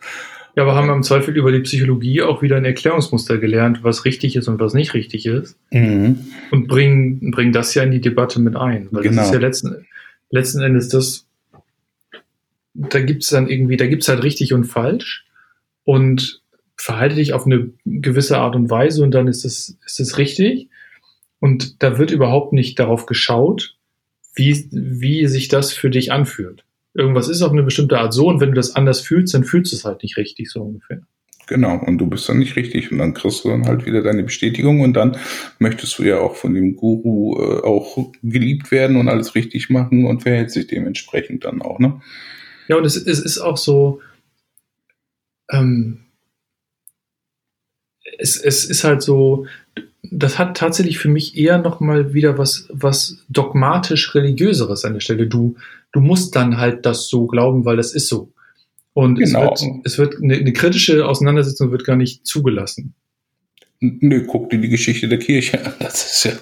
Ja, 0.56 0.62
aber 0.62 0.74
haben 0.76 0.86
wir 0.86 0.94
im 0.94 1.02
Zweifel 1.02 1.36
über 1.36 1.50
die 1.50 1.60
Psychologie 1.60 2.22
auch 2.22 2.40
wieder 2.40 2.56
ein 2.56 2.64
Erklärungsmuster 2.64 3.38
gelernt, 3.38 3.82
was 3.82 4.04
richtig 4.04 4.36
ist 4.36 4.46
und 4.46 4.60
was 4.60 4.72
nicht 4.72 4.94
richtig 4.94 5.26
ist. 5.26 5.56
Mhm. 5.72 6.26
Und 6.52 6.68
bringen, 6.68 7.32
bringen 7.32 7.52
das 7.52 7.74
ja 7.74 7.82
in 7.82 7.90
die 7.90 8.00
Debatte 8.00 8.40
mit 8.40 8.54
ein. 8.54 8.88
Weil 8.92 9.02
genau. 9.02 9.16
das 9.16 9.26
ist 9.26 9.34
ja 9.34 9.40
letzten, 9.40 9.86
letzten 10.30 10.62
Endes 10.62 10.88
das, 10.88 11.26
da 12.74 13.00
gibt's 13.00 13.30
dann 13.30 13.48
irgendwie, 13.48 13.76
da 13.76 13.86
gibt's 13.86 14.08
halt 14.08 14.22
richtig 14.22 14.52
und 14.52 14.64
falsch. 14.64 15.24
Und 15.82 16.40
verhalte 16.76 17.16
dich 17.16 17.32
auf 17.32 17.46
eine 17.46 17.70
gewisse 17.84 18.38
Art 18.38 18.54
und 18.56 18.70
Weise 18.70 19.02
und 19.02 19.10
dann 19.10 19.28
ist 19.28 19.44
es, 19.44 19.76
ist 19.84 20.00
es 20.00 20.18
richtig. 20.18 20.68
Und 21.40 21.82
da 21.82 21.98
wird 21.98 22.10
überhaupt 22.10 22.52
nicht 22.52 22.78
darauf 22.78 23.06
geschaut, 23.06 23.76
wie, 24.34 24.68
wie 24.70 25.26
sich 25.26 25.48
das 25.48 25.72
für 25.72 25.90
dich 25.90 26.12
anfühlt 26.12 26.64
irgendwas 26.94 27.28
ist 27.28 27.42
auf 27.42 27.52
eine 27.52 27.62
bestimmte 27.62 27.98
Art 27.98 28.14
so 28.14 28.28
und 28.28 28.40
wenn 28.40 28.50
du 28.50 28.54
das 28.54 28.76
anders 28.76 29.00
fühlst, 29.00 29.34
dann 29.34 29.44
fühlst 29.44 29.72
du 29.72 29.76
es 29.76 29.84
halt 29.84 30.02
nicht 30.02 30.16
richtig, 30.16 30.50
so 30.50 30.62
ungefähr. 30.62 31.00
Genau, 31.46 31.76
und 31.76 31.98
du 31.98 32.06
bist 32.06 32.28
dann 32.28 32.38
nicht 32.38 32.56
richtig 32.56 32.90
und 32.90 32.98
dann 32.98 33.12
kriegst 33.12 33.44
du 33.44 33.50
dann 33.50 33.66
halt 33.66 33.84
wieder 33.84 34.02
deine 34.02 34.22
Bestätigung 34.22 34.80
und 34.80 34.94
dann 34.94 35.18
möchtest 35.58 35.98
du 35.98 36.04
ja 36.04 36.18
auch 36.18 36.36
von 36.36 36.54
dem 36.54 36.74
Guru 36.74 37.38
äh, 37.38 37.62
auch 37.62 38.12
geliebt 38.22 38.70
werden 38.70 38.96
und 38.96 39.08
alles 39.08 39.34
richtig 39.34 39.68
machen 39.68 40.06
und 40.06 40.22
verhält 40.22 40.50
sich 40.50 40.68
dementsprechend 40.68 41.44
dann 41.44 41.60
auch, 41.60 41.78
ne? 41.78 42.00
Ja, 42.68 42.76
und 42.76 42.86
es, 42.86 42.96
es 42.96 43.18
ist 43.18 43.38
auch 43.38 43.58
so, 43.58 44.00
ähm, 45.50 46.00
es, 48.18 48.36
es 48.36 48.64
ist 48.64 48.84
halt 48.84 49.02
so, 49.02 49.46
das 50.10 50.38
hat 50.38 50.56
tatsächlich 50.56 50.98
für 50.98 51.08
mich 51.08 51.36
eher 51.36 51.58
nochmal 51.58 52.14
wieder 52.14 52.38
was, 52.38 52.68
was 52.70 53.18
dogmatisch 53.28 54.14
religiöseres 54.14 54.84
an 54.84 54.94
der 54.94 55.00
Stelle. 55.00 55.26
Du, 55.26 55.56
du 55.92 56.00
musst 56.00 56.36
dann 56.36 56.58
halt 56.58 56.86
das 56.86 57.08
so 57.08 57.26
glauben, 57.26 57.64
weil 57.64 57.76
das 57.76 57.94
ist 57.94 58.08
so. 58.08 58.30
Und 58.92 59.18
genau. 59.18 59.52
es 59.52 59.62
wird, 59.62 59.86
es 59.86 59.98
wird 59.98 60.22
eine, 60.22 60.36
eine, 60.36 60.52
kritische 60.52 61.06
Auseinandersetzung 61.06 61.72
wird 61.72 61.84
gar 61.84 61.96
nicht 61.96 62.24
zugelassen. 62.26 62.94
Nö, 63.80 64.24
guck 64.24 64.50
dir 64.50 64.58
die 64.58 64.68
Geschichte 64.68 65.08
der 65.08 65.18
Kirche 65.18 65.64
an. 65.64 65.72
Das 65.80 66.12
ist 66.12 66.24
ja 66.24 66.32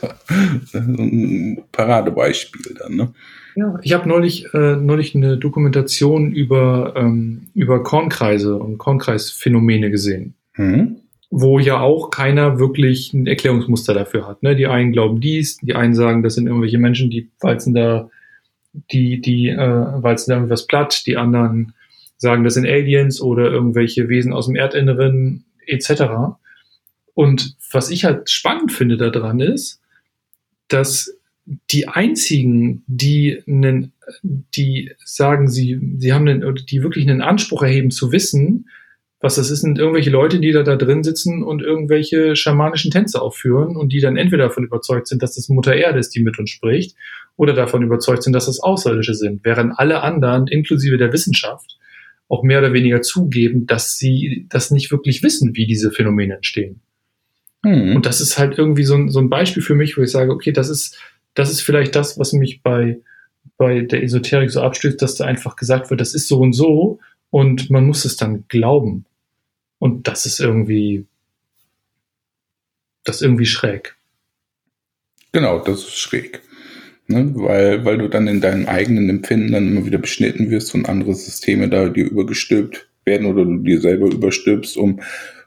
ein 0.74 1.62
Paradebeispiel 1.72 2.76
dann, 2.78 2.96
ne? 2.96 3.14
Ja, 3.54 3.78
ich 3.82 3.92
habe 3.92 4.08
neulich, 4.08 4.52
äh, 4.54 4.76
neulich 4.76 5.14
eine 5.14 5.36
Dokumentation 5.36 6.32
über, 6.32 6.94
ähm, 6.96 7.48
über 7.54 7.82
Kornkreise 7.82 8.56
und 8.56 8.78
Kornkreisphänomene 8.78 9.90
gesehen. 9.90 10.34
Mhm 10.56 11.01
wo 11.34 11.58
ja 11.58 11.80
auch 11.80 12.10
keiner 12.10 12.58
wirklich 12.58 13.14
ein 13.14 13.26
Erklärungsmuster 13.26 13.94
dafür 13.94 14.28
hat. 14.28 14.42
Ne? 14.42 14.54
Die 14.54 14.66
einen 14.66 14.92
glauben 14.92 15.18
dies, 15.18 15.56
die 15.56 15.74
einen 15.74 15.94
sagen, 15.94 16.22
das 16.22 16.34
sind 16.34 16.46
irgendwelche 16.46 16.76
Menschen, 16.76 17.08
die 17.08 17.30
walzen 17.40 17.74
da, 17.74 18.10
die, 18.92 19.18
die 19.22 19.48
äh, 19.48 19.56
walzen 19.56 20.30
da 20.30 20.36
irgendwas 20.36 20.66
platt, 20.66 21.06
die 21.06 21.16
anderen 21.16 21.72
sagen, 22.18 22.44
das 22.44 22.52
sind 22.52 22.66
Aliens 22.66 23.22
oder 23.22 23.50
irgendwelche 23.50 24.10
Wesen 24.10 24.34
aus 24.34 24.44
dem 24.44 24.56
Erdinneren 24.56 25.44
etc. 25.64 26.02
Und 27.14 27.56
was 27.72 27.90
ich 27.90 28.04
halt 28.04 28.28
spannend 28.28 28.70
finde 28.70 28.98
daran 28.98 29.40
ist, 29.40 29.80
dass 30.68 31.16
die 31.70 31.88
einzigen, 31.88 32.84
die 32.86 33.42
einen, 33.48 33.92
die 34.22 34.92
sagen, 35.02 35.48
sie, 35.48 35.80
sie 35.96 36.12
haben 36.12 36.28
einen, 36.28 36.54
die 36.56 36.82
wirklich 36.82 37.08
einen 37.08 37.22
Anspruch 37.22 37.62
erheben 37.62 37.90
zu 37.90 38.12
wissen, 38.12 38.66
was 39.22 39.36
das 39.36 39.50
ist, 39.50 39.60
sind 39.60 39.78
irgendwelche 39.78 40.10
Leute, 40.10 40.40
die 40.40 40.50
da, 40.50 40.64
da 40.64 40.74
drin 40.74 41.04
sitzen 41.04 41.44
und 41.44 41.62
irgendwelche 41.62 42.34
schamanischen 42.34 42.90
Tänze 42.90 43.22
aufführen 43.22 43.76
und 43.76 43.92
die 43.92 44.00
dann 44.00 44.16
entweder 44.16 44.48
davon 44.48 44.64
überzeugt 44.64 45.06
sind, 45.06 45.22
dass 45.22 45.36
das 45.36 45.48
Mutter 45.48 45.74
Erde 45.74 46.00
ist, 46.00 46.10
die 46.10 46.22
mit 46.22 46.38
uns 46.40 46.50
spricht, 46.50 46.96
oder 47.36 47.54
davon 47.54 47.82
überzeugt 47.82 48.24
sind, 48.24 48.32
dass 48.32 48.46
das 48.46 48.60
Außerirdische 48.60 49.14
sind, 49.14 49.44
während 49.44 49.78
alle 49.78 50.02
anderen, 50.02 50.48
inklusive 50.48 50.98
der 50.98 51.12
Wissenschaft, 51.12 51.78
auch 52.28 52.42
mehr 52.42 52.58
oder 52.58 52.72
weniger 52.72 53.00
zugeben, 53.00 53.66
dass 53.66 53.96
sie 53.96 54.46
das 54.48 54.72
nicht 54.72 54.90
wirklich 54.90 55.22
wissen, 55.22 55.54
wie 55.54 55.66
diese 55.66 55.92
Phänomene 55.92 56.34
entstehen. 56.34 56.80
Mhm. 57.62 57.94
Und 57.94 58.06
das 58.06 58.20
ist 58.20 58.38
halt 58.38 58.58
irgendwie 58.58 58.84
so 58.84 58.96
ein, 58.96 59.08
so 59.08 59.20
ein 59.20 59.30
Beispiel 59.30 59.62
für 59.62 59.76
mich, 59.76 59.96
wo 59.96 60.02
ich 60.02 60.10
sage, 60.10 60.32
okay, 60.32 60.50
das 60.50 60.68
ist, 60.68 60.98
das 61.34 61.50
ist 61.50 61.60
vielleicht 61.60 61.94
das, 61.94 62.18
was 62.18 62.32
mich 62.32 62.62
bei, 62.62 62.98
bei 63.56 63.82
der 63.82 64.02
Esoterik 64.02 64.50
so 64.50 64.62
abstößt, 64.62 65.00
dass 65.00 65.14
da 65.14 65.26
einfach 65.26 65.54
gesagt 65.54 65.90
wird, 65.90 66.00
das 66.00 66.12
ist 66.12 66.26
so 66.26 66.40
und 66.40 66.54
so 66.54 66.98
und 67.30 67.70
man 67.70 67.86
muss 67.86 68.04
es 68.04 68.16
dann 68.16 68.44
glauben. 68.48 69.04
Und 69.82 70.06
das 70.06 70.26
ist 70.26 70.38
irgendwie, 70.38 71.06
das 73.02 73.16
ist 73.16 73.22
irgendwie 73.22 73.46
schräg. 73.46 73.96
Genau, 75.32 75.58
das 75.58 75.80
ist 75.80 75.98
schräg. 75.98 76.40
Ne? 77.08 77.32
Weil, 77.34 77.84
weil 77.84 77.98
du 77.98 78.06
dann 78.06 78.28
in 78.28 78.40
deinem 78.40 78.68
eigenen 78.68 79.10
Empfinden 79.10 79.50
dann 79.50 79.66
immer 79.66 79.84
wieder 79.84 79.98
beschnitten 79.98 80.52
wirst 80.52 80.72
und 80.76 80.88
andere 80.88 81.16
Systeme 81.16 81.68
da 81.68 81.88
dir 81.88 82.04
übergestülpt 82.04 82.90
werden 83.04 83.26
oder 83.26 83.44
du 83.44 83.58
dir 83.58 83.80
selber 83.80 84.06
überstülpst, 84.06 84.76
um 84.76 85.00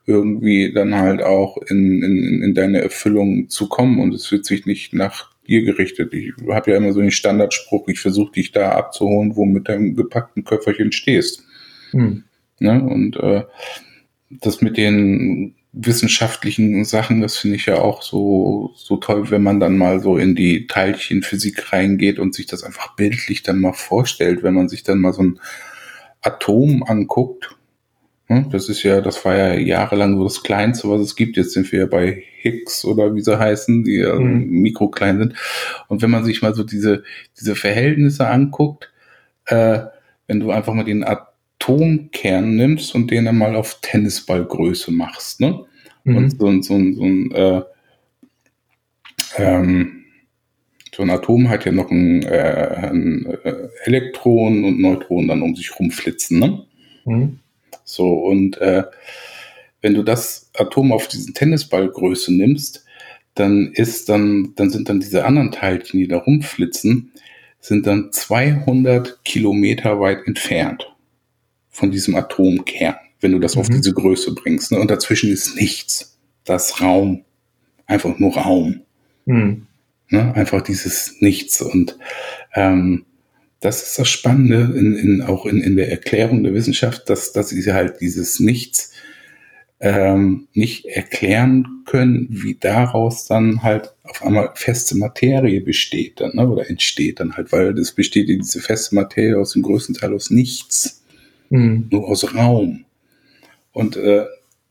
irgendwie 0.05 0.73
dann 0.73 0.95
halt 0.95 1.23
auch 1.23 1.55
in, 1.69 2.03
in, 2.03 2.43
in 2.43 2.53
deine 2.55 2.81
Erfüllung 2.81 3.47
zu 3.47 3.69
kommen 3.69 4.01
und 4.01 4.13
es 4.13 4.29
wird 4.33 4.45
sich 4.45 4.65
nicht 4.65 4.93
nach 4.93 5.31
dir 5.47 5.63
gerichtet. 5.63 6.13
Ich 6.13 6.33
habe 6.49 6.71
ja 6.71 6.75
immer 6.75 6.91
so 6.91 6.99
den 6.99 7.11
Standardspruch, 7.11 7.87
ich 7.87 8.01
versuche 8.01 8.33
dich 8.33 8.51
da 8.51 8.71
abzuholen, 8.73 9.37
wo 9.37 9.45
mit 9.45 9.69
deinem 9.69 9.95
gepackten 9.95 10.43
Köfferchen 10.43 10.91
stehst. 10.91 11.45
Hm. 11.91 12.25
Ne? 12.59 12.83
Und 12.83 13.15
äh, 13.17 13.43
das 14.41 14.61
mit 14.61 14.77
den 14.77 15.55
wissenschaftlichen 15.77 16.85
Sachen, 16.85 17.21
das 17.21 17.37
finde 17.37 17.57
ich 17.57 17.65
ja 17.65 17.79
auch 17.79 18.01
so, 18.01 18.71
so 18.75 18.95
toll, 18.97 19.29
wenn 19.29 19.43
man 19.43 19.59
dann 19.59 19.77
mal 19.77 19.99
so 19.99 20.17
in 20.17 20.33
die 20.33 20.67
Teilchenphysik 20.67 21.73
reingeht 21.73 22.17
und 22.17 22.33
sich 22.33 22.45
das 22.45 22.63
einfach 22.63 22.95
bildlich 22.95 23.43
dann 23.43 23.59
mal 23.59 23.73
vorstellt, 23.73 24.41
wenn 24.41 24.53
man 24.53 24.69
sich 24.69 24.83
dann 24.83 24.99
mal 24.99 25.11
so 25.11 25.23
ein 25.23 25.39
Atom 26.21 26.83
anguckt. 26.83 27.55
Hm, 28.27 28.49
das 28.49 28.69
ist 28.69 28.83
ja, 28.83 29.01
das 29.01 29.23
war 29.25 29.35
ja 29.35 29.53
jahrelang 29.53 30.17
so 30.17 30.23
das 30.23 30.43
Kleinste, 30.43 30.89
was 30.89 31.01
es 31.01 31.15
gibt. 31.15 31.35
Jetzt 31.35 31.51
sind 31.51 31.69
wir 31.71 31.79
ja 31.81 31.85
bei 31.85 32.23
Higgs 32.39 32.85
oder 32.85 33.13
wie 33.13 33.21
sie 33.21 33.37
heißen, 33.37 33.83
die 33.83 33.97
ja 33.97 34.15
mhm. 34.15 34.47
mikroklein 34.49 35.19
sind. 35.19 35.33
Und 35.89 36.01
wenn 36.01 36.09
man 36.09 36.23
sich 36.23 36.41
mal 36.41 36.55
so 36.55 36.63
diese, 36.63 37.03
diese 37.37 37.55
Verhältnisse 37.55 38.27
anguckt, 38.27 38.91
äh, 39.45 39.81
wenn 40.27 40.39
du 40.39 40.51
einfach 40.51 40.73
mal 40.73 40.85
den 40.85 41.03
Atom 41.03 41.34
Atomkern 41.65 42.55
nimmst 42.55 42.93
und 42.95 43.11
den 43.11 43.25
dann 43.25 43.37
mal 43.37 43.55
auf 43.55 43.79
Tennisballgröße 43.81 44.91
machst. 44.91 45.41
Ne? 45.41 45.65
Mhm. 46.03 46.17
Und 46.17 46.29
so, 46.31 46.61
so, 46.61 46.93
so, 46.93 47.03
ein, 47.03 47.31
äh, 47.31 47.61
ähm, 49.37 50.03
so 50.95 51.03
ein 51.03 51.09
Atom 51.09 51.49
hat 51.49 51.65
ja 51.65 51.71
noch 51.71 51.89
ein, 51.91 52.23
äh, 52.23 52.89
ein 52.91 53.25
äh, 53.43 53.67
Elektron 53.83 54.63
und 54.63 54.79
Neutron 54.79 55.27
dann 55.27 55.41
um 55.41 55.55
sich 55.55 55.77
rumflitzen. 55.79 56.39
Ne? 56.39 56.65
Mhm. 57.05 57.39
So, 57.83 58.13
und 58.13 58.57
äh, 58.59 58.83
wenn 59.81 59.93
du 59.93 60.03
das 60.03 60.51
Atom 60.57 60.91
auf 60.91 61.07
diesen 61.07 61.33
Tennisballgröße 61.33 62.33
nimmst, 62.33 62.85
dann 63.33 63.71
ist 63.73 64.07
dann, 64.07 64.53
dann 64.55 64.69
sind 64.69 64.87
dann 64.87 64.99
diese 64.99 65.25
anderen 65.25 65.51
Teilchen, 65.51 65.99
die 65.99 66.07
da 66.07 66.17
rumflitzen, 66.17 67.11
sind 67.59 67.85
dann 67.85 68.11
200 68.11 69.25
Kilometer 69.25 69.99
weit 69.99 70.25
entfernt 70.25 70.94
von 71.75 71.91
diesem 71.91 72.15
Atomkern, 72.15 72.95
wenn 73.19 73.33
du 73.33 73.39
das 73.39 73.55
mhm. 73.55 73.61
auf 73.61 73.69
diese 73.69 73.93
Größe 73.93 74.33
bringst. 74.33 74.71
Ne? 74.71 74.79
Und 74.79 74.89
dazwischen 74.89 75.29
ist 75.29 75.57
nichts. 75.57 76.17
Das 76.45 76.79
Raum. 76.79 77.25
Einfach 77.85 78.17
nur 78.17 78.37
Raum. 78.37 78.81
Mhm. 79.25 79.67
Ne? 80.09 80.33
Einfach 80.35 80.61
dieses 80.61 81.17
Nichts. 81.19 81.61
Und 81.61 81.97
ähm, 82.53 83.05
das 83.59 83.83
ist 83.83 83.99
das 83.99 84.07
Spannende, 84.07 84.73
in, 84.77 84.95
in, 84.95 85.21
auch 85.21 85.45
in, 85.45 85.59
in 85.59 85.75
der 85.75 85.91
Erklärung 85.91 86.43
der 86.43 86.53
Wissenschaft, 86.53 87.09
dass, 87.09 87.33
dass 87.33 87.49
sie 87.49 87.73
halt 87.73 87.99
dieses 87.99 88.39
Nichts 88.39 88.93
ähm, 89.81 90.47
nicht 90.53 90.85
erklären 90.85 91.83
können, 91.85 92.27
wie 92.29 92.55
daraus 92.55 93.25
dann 93.25 93.63
halt 93.63 93.93
auf 94.03 94.23
einmal 94.23 94.51
feste 94.55 94.95
Materie 94.95 95.59
besteht 95.59 96.21
dann, 96.21 96.35
ne? 96.35 96.47
oder 96.47 96.69
entsteht 96.69 97.19
dann 97.19 97.35
halt, 97.35 97.51
weil 97.51 97.73
das 97.73 97.91
besteht 97.91 98.29
diese 98.29 98.61
feste 98.61 98.95
Materie 98.95 99.37
aus 99.37 99.51
dem 99.51 99.61
größten 99.63 99.95
Teil 99.95 100.13
aus 100.13 100.29
nichts 100.29 101.04
mhm. 101.55 101.87
nur 101.91 102.07
aus 102.07 102.35
Raum. 102.35 102.85
Und 103.71 103.97
äh, 103.97 104.25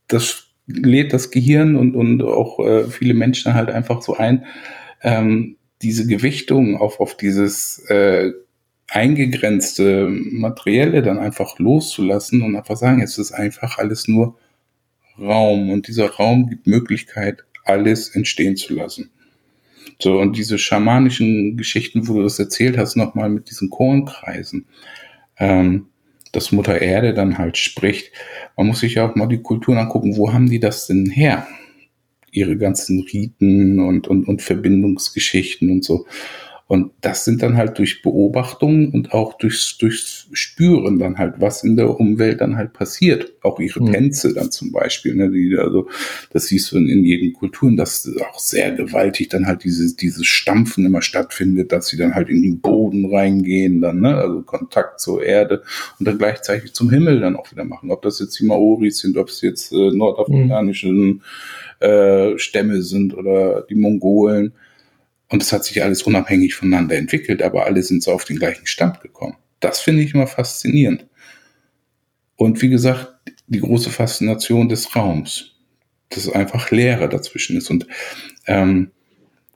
das 0.07 0.47
lädt 0.67 1.13
das 1.13 1.31
Gehirn 1.31 1.75
und, 1.75 1.95
und 1.95 2.23
auch 2.23 2.59
äh, 2.59 2.85
viele 2.85 3.13
Menschen 3.13 3.53
halt 3.53 3.69
einfach 3.69 4.01
so 4.01 4.15
ein, 4.15 4.45
ähm, 5.01 5.57
diese 5.81 6.07
Gewichtung 6.07 6.77
auf, 6.77 6.99
auf 6.99 7.15
dieses 7.15 7.79
äh, 7.89 8.31
eingegrenzte 8.87 10.07
Materielle 10.09 11.01
dann 11.01 11.19
einfach 11.19 11.59
loszulassen 11.59 12.41
und 12.41 12.55
einfach 12.55 12.77
sagen, 12.77 13.01
es 13.01 13.17
ist 13.17 13.31
einfach 13.31 13.77
alles 13.77 14.07
nur 14.07 14.37
Raum 15.19 15.69
und 15.69 15.87
dieser 15.87 16.09
Raum 16.09 16.49
gibt 16.49 16.67
Möglichkeit, 16.67 17.43
alles 17.63 18.09
entstehen 18.09 18.57
zu 18.57 18.73
lassen. 18.75 19.11
So, 19.99 20.19
und 20.19 20.37
diese 20.37 20.57
schamanischen 20.57 21.55
Geschichten, 21.57 22.07
wo 22.07 22.15
du 22.15 22.23
das 22.23 22.37
erzählt 22.37 22.77
hast, 22.77 22.95
nochmal 22.95 23.29
mit 23.29 23.49
diesen 23.49 23.69
Kornkreisen, 23.69 24.65
ähm, 25.37 25.87
dass 26.35 26.51
Mutter 26.51 26.81
Erde 26.81 27.13
dann 27.13 27.37
halt 27.37 27.57
spricht. 27.57 28.11
Man 28.57 28.67
muss 28.67 28.79
sich 28.79 28.95
ja 28.95 29.09
auch 29.09 29.15
mal 29.15 29.27
die 29.27 29.41
Kulturen 29.41 29.77
angucken, 29.77 30.17
wo 30.17 30.33
haben 30.33 30.49
die 30.49 30.59
das 30.59 30.87
denn 30.87 31.09
her? 31.09 31.47
Ihre 32.31 32.57
ganzen 32.57 32.99
Riten 33.01 33.79
und, 33.79 34.07
und, 34.07 34.27
und 34.27 34.41
Verbindungsgeschichten 34.41 35.71
und 35.71 35.85
so. 35.85 36.05
Und 36.67 36.93
das 37.01 37.25
sind 37.25 37.43
dann 37.43 37.57
halt 37.57 37.77
durch 37.77 38.01
Beobachtung 38.01 38.91
und 38.91 39.13
auch 39.13 39.37
durchs, 39.37 39.77
durchs 39.77 40.27
Spüren 40.31 40.97
dann 40.97 41.19
halt, 41.19 41.35
was 41.37 41.63
in 41.63 41.75
der 41.75 41.99
Umwelt 41.99 42.41
dann 42.41 42.57
halt 42.57 42.73
passiert. 42.73 43.33
Auch 43.43 43.59
ihre 43.59 43.83
mhm. 43.83 43.91
Tänze 43.91 44.33
dann 44.33 44.49
zum 44.49 44.71
Beispiel, 44.71 45.13
ne, 45.13 45.29
die, 45.29 45.55
also, 45.59 45.87
das 46.31 46.47
siehst 46.47 46.71
du 46.71 46.77
in, 46.77 46.87
in 46.87 47.03
jedem 47.03 47.33
Kulturen, 47.33 47.77
dass 47.77 48.11
auch 48.31 48.39
sehr 48.39 48.71
gewaltig 48.71 49.29
dann 49.29 49.45
halt 49.45 49.63
dieses, 49.63 49.95
dieses 49.95 50.25
Stampfen 50.25 50.87
immer 50.87 51.03
stattfindet, 51.03 51.71
dass 51.71 51.85
sie 51.85 51.97
dann 51.97 52.15
halt 52.15 52.29
in 52.29 52.41
den 52.41 52.61
Boden 52.61 53.13
reingehen, 53.13 53.81
dann, 53.81 54.01
ne, 54.01 54.15
also 54.15 54.41
Kontakt 54.41 54.99
zur 54.99 55.23
Erde 55.23 55.61
und 55.99 56.07
dann 56.07 56.17
gleichzeitig 56.17 56.73
zum 56.73 56.89
Himmel 56.89 57.19
dann 57.19 57.35
auch 57.35 57.51
wieder 57.51 57.63
machen. 57.63 57.91
Ob 57.91 58.01
das 58.01 58.19
jetzt 58.19 58.39
die 58.39 58.45
Maoris 58.45 58.97
sind, 58.97 59.17
ob 59.17 59.29
es 59.29 59.41
jetzt 59.41 59.71
äh, 59.71 59.91
nordafrikanische 59.91 60.87
mhm. 60.87 61.21
äh, 61.79 62.39
Stämme 62.39 62.81
sind 62.81 63.15
oder 63.15 63.61
die 63.69 63.75
Mongolen 63.75 64.53
und 65.29 65.41
es 65.41 65.51
hat 65.51 65.65
sich 65.65 65.83
alles 65.83 66.03
unabhängig 66.03 66.55
voneinander 66.55 66.95
entwickelt, 66.95 67.41
aber 67.41 67.65
alle 67.65 67.81
sind 67.83 68.03
so 68.03 68.11
auf 68.11 68.25
den 68.25 68.37
gleichen 68.37 68.67
Stand 68.67 69.01
gekommen. 69.01 69.35
Das 69.59 69.79
finde 69.79 70.03
ich 70.03 70.13
immer 70.13 70.27
faszinierend. 70.27 71.07
Und 72.35 72.61
wie 72.61 72.69
gesagt, 72.69 73.13
die 73.47 73.59
große 73.59 73.89
Faszination 73.89 74.69
des 74.69 74.95
Raums, 74.95 75.55
dass 76.09 76.29
einfach 76.29 76.71
Leere 76.71 77.09
dazwischen 77.09 77.57
ist. 77.57 77.69
Und 77.69 77.87
ähm, 78.45 78.91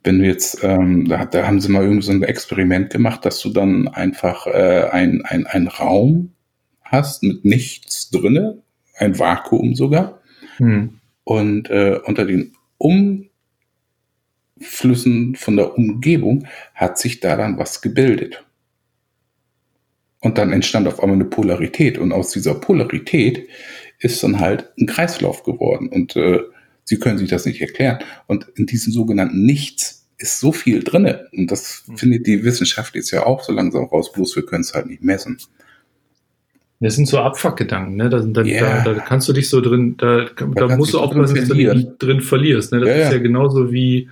wenn 0.03 0.19
du 0.19 0.25
jetzt, 0.25 0.63
ähm, 0.63 1.07
da, 1.07 1.25
da, 1.25 1.45
haben 1.45 1.59
sie 1.59 1.69
mal 1.69 1.83
irgendwie 1.83 2.05
so 2.05 2.11
ein 2.11 2.23
Experiment 2.23 2.89
gemacht, 2.89 3.25
dass 3.25 3.39
du 3.39 3.49
dann 3.49 3.87
einfach 3.87 4.47
äh, 4.47 4.87
ein, 4.91 5.23
ein, 5.25 5.45
ein 5.45 5.67
Raum 5.67 6.33
hast 6.83 7.21
mit 7.23 7.45
nichts 7.45 8.09
drinne, 8.09 8.61
ein 8.97 9.19
Vakuum 9.19 9.75
sogar. 9.75 10.21
Hm. 10.57 10.99
Und 11.23 11.69
äh, 11.69 11.99
unter 12.03 12.25
den 12.25 12.53
um 12.77 13.28
Flüssen 14.61 15.35
von 15.35 15.55
der 15.55 15.77
Umgebung 15.77 16.47
hat 16.75 16.97
sich 16.97 17.19
da 17.19 17.35
dann 17.35 17.57
was 17.57 17.81
gebildet. 17.81 18.43
Und 20.21 20.37
dann 20.37 20.51
entstand 20.51 20.87
auf 20.87 21.01
einmal 21.01 21.15
eine 21.15 21.25
Polarität 21.25 21.97
und 21.97 22.11
aus 22.11 22.31
dieser 22.31 22.55
Polarität 22.55 23.47
ist 23.99 24.21
dann 24.23 24.39
halt 24.39 24.69
ein 24.77 24.85
Kreislauf 24.87 25.43
geworden 25.43 25.89
und 25.89 26.15
äh, 26.15 26.39
Sie 26.89 26.97
können 26.97 27.19
sich 27.19 27.29
das 27.29 27.45
nicht 27.45 27.61
erklären. 27.61 27.99
Und 28.25 28.47
in 28.55 28.65
diesem 28.65 28.91
sogenannten 28.91 29.45
Nichts 29.45 30.07
ist 30.17 30.39
so 30.39 30.51
viel 30.51 30.83
drinne 30.83 31.27
und 31.31 31.51
das 31.51 31.83
mhm. 31.85 31.97
findet 31.97 32.25
die 32.25 32.43
Wissenschaft 32.43 32.95
jetzt 32.95 33.11
ja 33.11 33.27
auch 33.27 33.43
so 33.43 33.53
langsam 33.53 33.85
raus, 33.85 34.11
bloß 34.11 34.35
wir 34.35 34.45
können 34.45 34.61
es 34.61 34.73
halt 34.73 34.87
nicht 34.87 35.03
messen. 35.03 35.37
Das 36.81 36.95
sind 36.95 37.07
so 37.07 37.19
Abfuckgedanken, 37.19 37.95
ne? 37.95 38.09
Da, 38.09 38.19
da, 38.21 38.41
yeah. 38.41 38.83
da, 38.83 38.93
da, 38.93 38.99
kannst 39.01 39.27
du 39.27 39.33
dich 39.33 39.49
so 39.49 39.61
drin, 39.61 39.97
da, 39.97 40.29
musst 40.75 40.93
du 40.93 40.99
aufpassen, 40.99 41.35
dass 41.35 41.47
du 41.47 41.53
dich 41.53 41.87
drin 41.99 42.21
verlierst. 42.21 42.71
Ne? 42.71 42.79
Das 42.79 42.89
ja, 42.89 42.95
ist 42.95 43.11
ja 43.11 43.17
genauso 43.19 43.71
wie, 43.71 44.09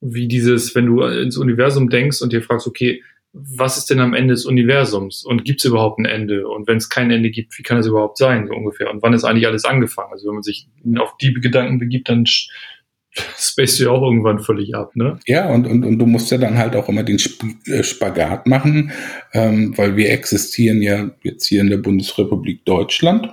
wie 0.00 0.28
dieses, 0.28 0.74
wenn 0.74 0.86
du 0.86 1.02
ins 1.02 1.36
Universum 1.36 1.88
denkst 1.88 2.22
und 2.22 2.32
dir 2.32 2.42
fragst, 2.42 2.66
okay, 2.66 3.02
was 3.32 3.76
ist 3.76 3.90
denn 3.90 4.00
am 4.00 4.14
Ende 4.14 4.34
des 4.34 4.46
Universums 4.46 5.24
und 5.24 5.44
gibt 5.44 5.60
es 5.60 5.66
überhaupt 5.66 5.98
ein 5.98 6.06
Ende? 6.06 6.48
Und 6.48 6.66
wenn 6.66 6.78
es 6.78 6.88
kein 6.88 7.10
Ende 7.10 7.30
gibt, 7.30 7.58
wie 7.58 7.62
kann 7.62 7.78
es 7.78 7.86
überhaupt 7.86 8.18
sein, 8.18 8.46
so 8.46 8.54
ungefähr? 8.54 8.90
Und 8.90 9.02
wann 9.02 9.12
ist 9.12 9.24
eigentlich 9.24 9.46
alles 9.46 9.64
angefangen? 9.64 10.12
Also 10.12 10.28
wenn 10.28 10.34
man 10.34 10.42
sich 10.42 10.68
auf 10.98 11.16
die 11.18 11.34
Gedanken 11.34 11.78
begibt, 11.78 12.08
dann 12.08 12.24
space 13.38 13.78
du 13.78 13.84
ja 13.84 13.90
auch 13.90 14.02
irgendwann 14.02 14.38
völlig 14.40 14.74
ab, 14.74 14.96
ne? 14.96 15.18
Ja, 15.26 15.48
und, 15.50 15.66
und, 15.66 15.84
und 15.84 15.98
du 15.98 16.06
musst 16.06 16.30
ja 16.30 16.38
dann 16.38 16.58
halt 16.58 16.74
auch 16.74 16.88
immer 16.88 17.02
den 17.02 17.18
äh, 17.66 17.82
Spagat 17.82 18.46
machen, 18.46 18.92
ähm, 19.32 19.76
weil 19.76 19.96
wir 19.96 20.10
existieren 20.10 20.82
ja 20.82 21.10
jetzt 21.22 21.46
hier 21.46 21.60
in 21.60 21.70
der 21.70 21.78
Bundesrepublik 21.78 22.64
Deutschland, 22.64 23.28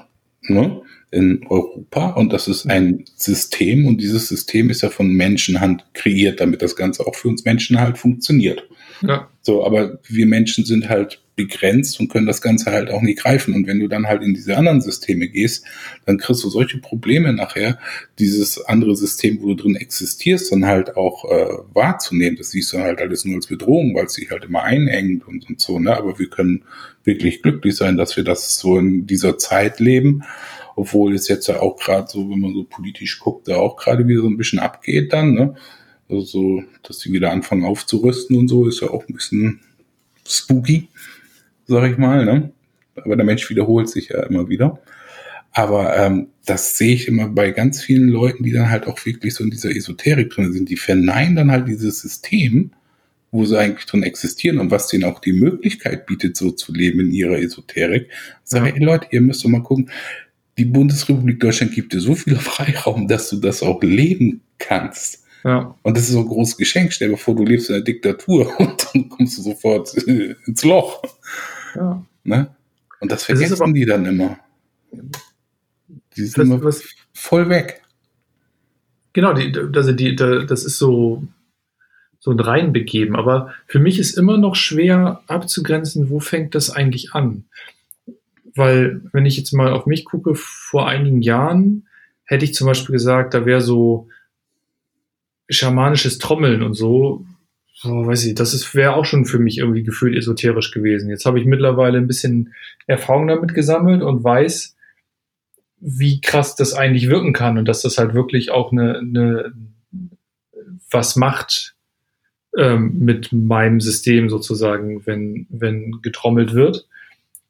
ne? 0.48 0.82
in 1.12 1.46
Europa 1.48 2.10
und 2.12 2.34
das 2.34 2.48
ist 2.48 2.70
ein 2.70 3.06
System 3.16 3.86
und 3.86 4.02
dieses 4.02 4.28
System 4.28 4.70
ist 4.70 4.82
ja 4.82 4.90
von 4.90 5.08
Menschenhand 5.08 5.86
kreiert, 5.94 6.42
damit 6.42 6.62
das 6.62 6.76
Ganze 6.76 7.08
auch 7.08 7.16
für 7.16 7.30
uns 7.30 7.46
Menschen 7.46 7.80
halt 7.80 7.98
funktioniert. 7.98 8.68
Ja. 9.02 9.30
So, 9.42 9.66
aber 9.66 10.00
wir 10.08 10.26
Menschen 10.26 10.66
sind 10.66 10.90
halt 10.90 11.22
begrenzt 11.36 12.00
und 12.00 12.08
können 12.08 12.28
das 12.28 12.42
Ganze 12.42 12.72
halt 12.72 12.90
auch 12.90 13.02
nicht 13.02 13.20
greifen. 13.20 13.54
Und 13.54 13.68
wenn 13.68 13.80
du 13.80 13.88
dann 13.88 14.08
halt 14.08 14.24
in 14.24 14.34
diese 14.34 14.58
anderen 14.58 14.82
Systeme 14.82 15.28
gehst, 15.28 15.66
dann 16.06 16.18
kriegst 16.18 16.44
du 16.44 16.50
solche 16.50 16.78
Probleme 16.78 17.34
nachher, 17.34 17.78
dieses 18.20 18.64
andere 18.64 18.96
System, 18.96 19.42
wo 19.42 19.48
du 19.48 19.56
drin 19.56 19.76
existierst, 19.76 20.52
dann 20.52 20.66
halt 20.66 20.96
auch 20.96 21.26
äh, 21.26 21.58
wahrzunehmen. 21.74 22.38
Das 22.38 22.52
siehst 22.52 22.74
du 22.74 22.80
halt 22.80 23.00
alles 23.02 23.26
nur 23.26 23.36
als 23.36 23.48
Bedrohung, 23.48 23.96
weil 23.96 24.06
es 24.06 24.14
sich 24.14 24.32
halt 24.32 24.46
immer 24.46 24.64
einengt 24.64 25.28
und, 25.28 25.50
und 25.50 25.60
so. 25.60 25.80
Ne? 25.80 25.96
Aber 25.96 26.18
wir 26.20 26.30
können 26.30 26.64
wirklich 27.04 27.42
glücklich 27.42 27.76
sein, 27.76 27.98
dass 27.98 28.16
wir 28.16 28.24
das 28.24 28.58
so 28.58 28.78
in 28.78 29.06
dieser 29.06 29.38
Zeit 29.38 29.80
leben 29.80 30.24
obwohl 30.78 31.16
es 31.16 31.28
jetzt 31.28 31.48
ja 31.48 31.62
auch 31.62 31.78
gerade 31.78 32.08
so, 32.10 32.30
wenn 32.30 32.40
man 32.40 32.54
so 32.54 32.66
politisch 32.66 33.20
guckt, 33.20 33.48
da 33.48 33.56
auch 33.56 33.78
gerade 33.78 34.08
wieder 34.08 34.22
so 34.22 34.28
ein 34.28 34.38
bisschen 34.38 34.60
abgeht 34.60 35.14
dann, 35.14 35.34
ne? 35.34 35.56
Also 36.10 36.22
so, 36.26 36.64
dass 36.84 37.00
sie 37.00 37.12
wieder 37.12 37.32
anfangen 37.32 37.66
aufzurüsten 37.66 38.38
und 38.38 38.48
so, 38.48 38.68
ist 38.68 38.82
ja 38.82 38.90
auch 38.90 39.08
ein 39.08 39.14
bisschen 39.16 39.62
spooky, 40.28 40.90
sag 41.68 41.92
ich 41.92 41.98
mal, 41.98 42.26
ne? 42.26 42.52
Aber 42.96 43.16
der 43.16 43.26
Mensch 43.26 43.50
wiederholt 43.50 43.90
sich 43.90 44.10
ja 44.10 44.24
immer 44.24 44.48
wieder. 44.48 44.80
Aber 45.52 45.98
ähm, 45.98 46.28
das 46.46 46.78
sehe 46.78 46.94
ich 46.94 47.08
immer 47.08 47.30
bei 47.30 47.52
ganz 47.52 47.82
vielen 47.82 48.10
Leuten, 48.10 48.44
die 48.44 48.52
dann 48.52 48.70
halt 48.70 48.88
auch 48.88 49.06
wirklich 49.06 49.34
so 49.34 49.44
in 49.44 49.52
dieser 49.52 49.76
Esoterik 49.76 50.30
drin 50.30 50.52
sind. 50.52 50.70
Die 50.70 50.78
verneinen 50.78 51.36
dann 51.36 51.52
halt 51.52 51.68
dieses 51.68 52.02
System, 52.02 52.72
wo 53.32 53.46
sie 53.46 53.58
eigentlich 53.58 53.86
drin 53.86 54.04
existieren 54.04 54.60
und 54.60 54.72
was 54.72 54.88
denen 54.88 55.06
auch 55.06 55.20
die 55.20 55.34
Möglichkeit 55.34 56.06
bietet, 56.06 56.38
so 56.38 56.52
zu 56.52 56.74
leben 56.74 57.00
in 57.02 57.12
ihrer 57.12 57.38
Esoterik. 57.38 58.10
Sag, 58.44 58.66
ja. 58.66 58.74
hey 58.74 58.84
Leute, 58.84 59.08
ihr 59.12 59.22
müsst 59.22 59.44
doch 59.44 59.50
mal 59.50 59.64
gucken, 59.64 59.90
die 60.58 60.66
Bundesrepublik 60.66 61.40
Deutschland 61.40 61.74
gibt 61.74 61.94
dir 61.94 62.00
so 62.00 62.16
viel 62.16 62.36
Freiraum, 62.38 63.08
dass 63.08 63.30
du 63.30 63.38
das 63.38 63.64
auch 63.64 63.82
leben 63.82 64.42
kannst. 64.58 65.25
Ja. 65.46 65.76
Und 65.84 65.96
das 65.96 66.06
ist 66.06 66.14
so 66.14 66.20
ein 66.20 66.28
großes 66.28 66.58
Geschenk. 66.58 66.92
Stell 66.92 67.10
dir 67.10 67.18
vor, 67.18 67.36
du 67.36 67.46
lebst 67.46 67.70
in 67.70 67.76
einer 67.76 67.84
Diktatur 67.84 68.52
und 68.60 68.88
dann 68.94 69.10
kommst 69.10 69.38
du 69.38 69.44
sofort 69.44 69.94
ins 69.94 70.66
Loch. 70.66 71.04
Ja. 71.76 72.04
Ne? 72.24 72.48
Und 73.00 73.12
das 73.12 73.24
vergessen 73.24 73.52
das 73.52 73.62
aber, 73.62 73.72
die 73.72 73.86
dann 73.86 74.06
immer. 74.06 74.40
Die 74.92 76.26
sind 76.26 76.42
immer 76.44 76.64
was, 76.64 76.84
voll 77.14 77.48
weg. 77.50 77.84
Genau, 79.14 79.34
die, 79.34 79.56
also 79.76 79.92
die, 79.92 80.16
das 80.16 80.66
ist 80.66 80.80
so, 80.80 81.24
so 82.20 82.32
ein 82.32 82.40
Reinbegeben. 82.40 83.16
Aber 83.16 83.54
für 83.68 83.80
mich 83.80 84.00
ist 84.00 84.18
immer 84.18 84.38
noch 84.38 84.56
schwer 84.56 85.22
abzugrenzen, 85.28 86.10
wo 86.10 86.20
fängt 86.20 86.56
das 86.56 86.72
eigentlich 86.72 87.14
an? 87.14 87.46
Weil, 88.56 89.02
wenn 89.12 89.28
ich 89.28 89.38
jetzt 89.38 89.54
mal 89.54 89.74
auf 89.74 89.86
mich 89.86 90.06
gucke, 90.06 90.34
vor 90.34 90.88
einigen 90.88 91.22
Jahren 91.22 91.88
hätte 92.24 92.46
ich 92.46 92.56
zum 92.56 92.66
Beispiel 92.66 92.94
gesagt, 92.94 93.36
da 93.36 93.46
wäre 93.46 93.62
so 93.62 94.08
schamanisches 95.50 96.18
Trommeln 96.18 96.64
und 96.64 96.74
so, 96.74 97.26
so 97.74 98.08
weiß 98.08 98.26
ich, 98.26 98.36
das 98.36 98.74
wäre 98.74 98.96
auch 98.96 99.06
schon 99.06 99.26
für 99.26 99.40
mich 99.40 99.58
irgendwie 99.58 99.84
gefühlt 99.84 100.16
esoterisch 100.16 100.72
gewesen. 100.72 101.10
Jetzt 101.10 101.26
habe 101.26 101.40
ich 101.40 101.46
mittlerweile 101.46 101.98
ein 101.98 102.08
bisschen 102.08 102.54
Erfahrung 102.88 103.28
damit 103.28 103.54
gesammelt 103.54 104.02
und 104.02 104.24
weiß, 104.24 104.76
wie 105.80 106.22
krass 106.22 106.56
das 106.56 106.74
eigentlich 106.74 107.10
wirken 107.10 107.34
kann 107.34 107.58
und 107.58 107.68
dass 107.68 107.82
das 107.82 107.98
halt 107.98 108.14
wirklich 108.14 108.50
auch 108.50 108.72
eine, 108.72 109.00
eine 109.00 109.54
was 110.90 111.16
macht 111.16 111.76
ähm, 112.58 113.00
mit 113.00 113.32
meinem 113.34 113.82
System 113.82 114.30
sozusagen, 114.30 115.06
wenn, 115.06 115.46
wenn 115.50 116.02
getrommelt 116.02 116.54
wird. 116.54 116.88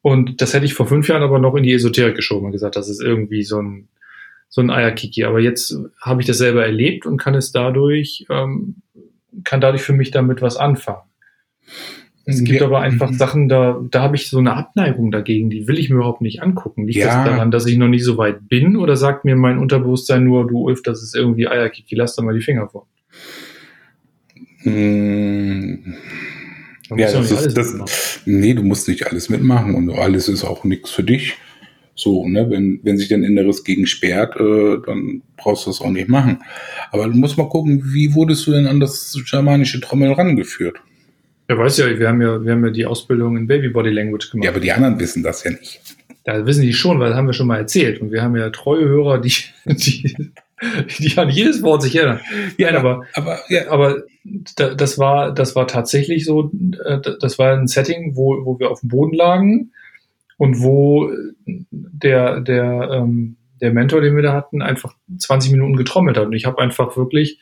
Und 0.02 0.42
das 0.42 0.54
hätte 0.54 0.66
ich 0.66 0.74
vor 0.74 0.88
fünf 0.88 1.08
Jahren 1.08 1.24
aber 1.24 1.40
noch 1.40 1.56
in 1.56 1.64
die 1.64 1.74
Esoterik 1.74 2.16
geschoben 2.16 2.48
und 2.48 2.52
gesagt, 2.52 2.76
das 2.76 2.90
ist 2.90 3.02
irgendwie 3.02 3.44
so 3.44 3.62
ein 3.62 3.88
so 4.56 4.62
ein 4.62 4.70
Eierkiki. 4.70 5.26
Aber 5.26 5.42
jetzt 5.42 5.78
habe 6.02 6.22
ich 6.22 6.28
das 6.28 6.38
selber 6.38 6.66
erlebt 6.66 7.06
und 7.06 7.18
kann 7.18 7.36
es 7.36 7.52
dadurch, 7.52 8.26
ähm, 8.30 8.78
kann 9.44 9.60
dadurch 9.60 9.82
für 9.82 9.92
mich 9.92 10.12
damit 10.12 10.42
was 10.42 10.56
anfangen. 10.56 11.04
Es 12.24 12.42
gibt 12.42 12.62
aber 12.62 12.80
einfach 12.80 13.12
mhm. 13.12 13.16
Sachen, 13.16 13.50
da, 13.50 13.80
da 13.92 14.02
habe 14.02 14.16
ich 14.16 14.30
so 14.30 14.40
eine 14.40 14.54
Abneigung 14.54 15.12
dagegen, 15.12 15.50
die 15.50 15.68
will 15.68 15.78
ich 15.78 15.90
mir 15.90 15.98
überhaupt 15.98 16.22
nicht 16.22 16.42
angucken. 16.42 16.88
Liegt 16.88 17.00
ja. 17.00 17.08
das 17.08 17.26
daran, 17.26 17.52
dass 17.52 17.66
ich 17.66 17.78
noch 17.78 17.90
nicht 17.90 18.06
so 18.06 18.18
weit 18.18 18.48
bin 18.48 18.78
oder 18.78 18.96
sagt 18.96 19.26
mir 19.26 19.36
mein 19.36 19.60
Unterbewusstsein 19.60 20.24
nur, 20.24 20.48
du 20.48 20.60
Ulf, 20.60 20.82
das 20.84 21.04
ist 21.04 21.16
irgendwie 21.16 21.50
Eierkiki, 21.50 21.96
lass 21.96 22.16
da 22.16 22.24
mal 22.24 22.34
die 22.34 22.42
Finger 22.42 22.70
vor? 22.70 22.88
Hm. 24.60 25.96
Ja, 26.96 27.12
das 27.12 27.30
ist, 27.30 27.58
das, 27.58 28.22
nee, 28.26 28.54
du 28.54 28.64
musst 28.64 28.88
nicht 28.88 29.06
alles 29.06 29.30
mitmachen 29.30 29.76
und 29.76 29.92
alles 29.92 30.30
ist 30.30 30.46
auch 30.46 30.64
nichts 30.64 30.92
für 30.92 31.04
dich. 31.04 31.36
So, 31.98 32.28
ne, 32.28 32.50
wenn, 32.50 32.82
wenn 32.84 32.98
sich 32.98 33.08
dein 33.08 33.24
Inneres 33.24 33.64
gegen 33.64 33.88
sperrt, 33.88 34.36
äh, 34.36 34.78
dann 34.86 35.22
brauchst 35.38 35.66
du 35.66 35.70
das 35.70 35.80
auch 35.80 35.90
nicht 35.90 36.10
machen. 36.10 36.44
Aber 36.92 37.08
du 37.08 37.14
musst 37.14 37.38
mal 37.38 37.48
gucken, 37.48 37.82
wie 37.94 38.14
wurdest 38.14 38.46
du 38.46 38.52
denn 38.52 38.68
an 38.68 38.82
das 38.82 39.18
schamanische 39.24 39.80
Trommel 39.80 40.12
rangeführt? 40.12 40.78
Ja, 41.48 41.58
weiß 41.58 41.78
ja, 41.78 41.98
wir 41.98 42.10
haben 42.10 42.22
ja, 42.22 42.44
wir 42.44 42.52
haben 42.52 42.66
ja 42.66 42.72
die 42.72 42.86
Ausbildung 42.86 43.38
in 43.38 43.48
Baby 43.48 43.70
Body 43.70 43.92
Language 43.92 44.30
gemacht. 44.30 44.44
Ja, 44.44 44.52
aber 44.52 44.60
die 44.60 44.74
anderen 44.74 45.00
wissen 45.00 45.24
das 45.24 45.44
ja 45.46 45.52
nicht. 45.52 45.80
Da 46.26 46.46
wissen 46.46 46.64
die 46.64 46.74
schon, 46.74 47.00
weil 47.00 47.10
das 47.10 47.18
haben 47.18 47.28
wir 47.28 47.34
schon 47.34 47.48
mal 47.48 47.60
erzählt. 47.60 48.02
Und 48.02 48.12
wir 48.12 48.22
haben 48.22 48.36
ja 48.36 48.50
treue 48.50 48.84
Hörer, 48.84 49.22
die, 49.22 49.34
die, 49.66 50.32
die 51.00 51.18
an 51.18 51.30
jedes 51.30 51.62
Wort 51.62 51.84
sich 51.84 51.96
erinnern. 51.96 52.20
Ja, 52.58 52.72
Nein, 52.72 52.78
aber, 52.78 53.06
aber, 53.14 53.40
ja. 53.48 53.70
aber 53.70 54.04
das 54.56 54.98
war, 54.98 55.34
das 55.34 55.56
war 55.56 55.68
tatsächlich 55.68 56.26
so, 56.26 56.52
äh, 56.84 57.00
das 57.22 57.40
war 57.40 57.54
ein 57.54 57.68
Setting, 57.68 58.16
wo, 58.16 58.44
wo 58.44 58.60
wir 58.60 58.70
auf 58.70 58.82
dem 58.82 58.90
Boden 58.90 59.16
lagen 59.16 59.72
und 60.38 60.62
wo 60.62 61.10
der, 61.72 62.42
der, 62.42 62.90
ähm, 62.92 63.38
der 63.62 63.72
Mentor, 63.72 64.02
den 64.02 64.16
wir 64.16 64.24
da 64.24 64.34
hatten, 64.34 64.62
einfach 64.62 64.96
20 65.18 65.52
Minuten 65.52 65.76
getrommelt 65.76 66.18
hat. 66.18 66.28
Und 66.28 66.34
ich 66.34 66.46
habe 66.46 66.60
einfach 66.60 66.98
wirklich, 66.98 67.40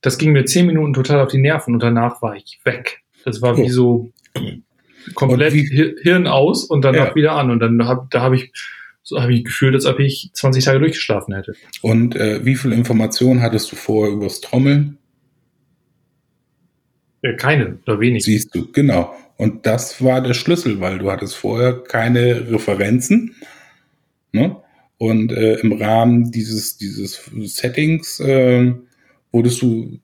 das 0.00 0.18
ging 0.18 0.32
mir 0.32 0.44
10 0.44 0.66
Minuten 0.66 0.92
total 0.92 1.20
auf 1.20 1.30
die 1.30 1.40
Nerven 1.40 1.74
und 1.74 1.82
danach 1.82 2.22
war 2.22 2.36
ich 2.36 2.60
weg. 2.64 3.02
Das 3.24 3.42
war 3.42 3.56
wie 3.56 3.68
so 3.68 4.12
komplett 5.14 5.52
wie, 5.54 5.96
Hirn 6.02 6.26
aus 6.26 6.64
und 6.64 6.84
danach 6.84 7.08
ja. 7.08 7.14
wieder 7.14 7.32
an. 7.32 7.50
Und 7.50 7.60
dann 7.60 7.86
hab, 7.86 8.10
da 8.10 8.20
habe 8.20 8.36
ich 8.36 8.52
so 9.04 9.20
habe 9.20 9.34
ich 9.34 9.44
gefühlt, 9.44 9.74
als 9.74 9.84
ob 9.84 9.98
ich 9.98 10.30
20 10.32 10.64
Tage 10.64 10.78
durchgeschlafen 10.78 11.34
hätte. 11.34 11.54
Und 11.80 12.14
äh, 12.14 12.44
wie 12.44 12.54
viel 12.54 12.72
Informationen 12.72 13.42
hattest 13.42 13.72
du 13.72 13.76
vorher 13.76 14.14
übers 14.14 14.40
Trommeln? 14.40 14.98
Ja, 17.22 17.32
keine 17.34 17.78
oder 17.86 18.00
wenig. 18.00 18.24
Siehst 18.24 18.54
du, 18.54 18.70
genau. 18.70 19.14
Und 19.42 19.66
das 19.66 20.04
war 20.04 20.20
der 20.20 20.34
Schlüssel, 20.34 20.80
weil 20.80 20.98
du 20.98 21.10
hattest 21.10 21.34
vorher 21.34 21.72
keine 21.72 22.48
Referenzen. 22.48 23.34
Ne? 24.30 24.54
Und 24.98 25.32
äh, 25.32 25.54
im 25.54 25.72
Rahmen 25.72 26.30
dieses, 26.30 26.76
dieses 26.76 27.20
Settings 27.46 28.20
äh, 28.20 28.72
wurdest 29.32 29.60
du, 29.62 29.98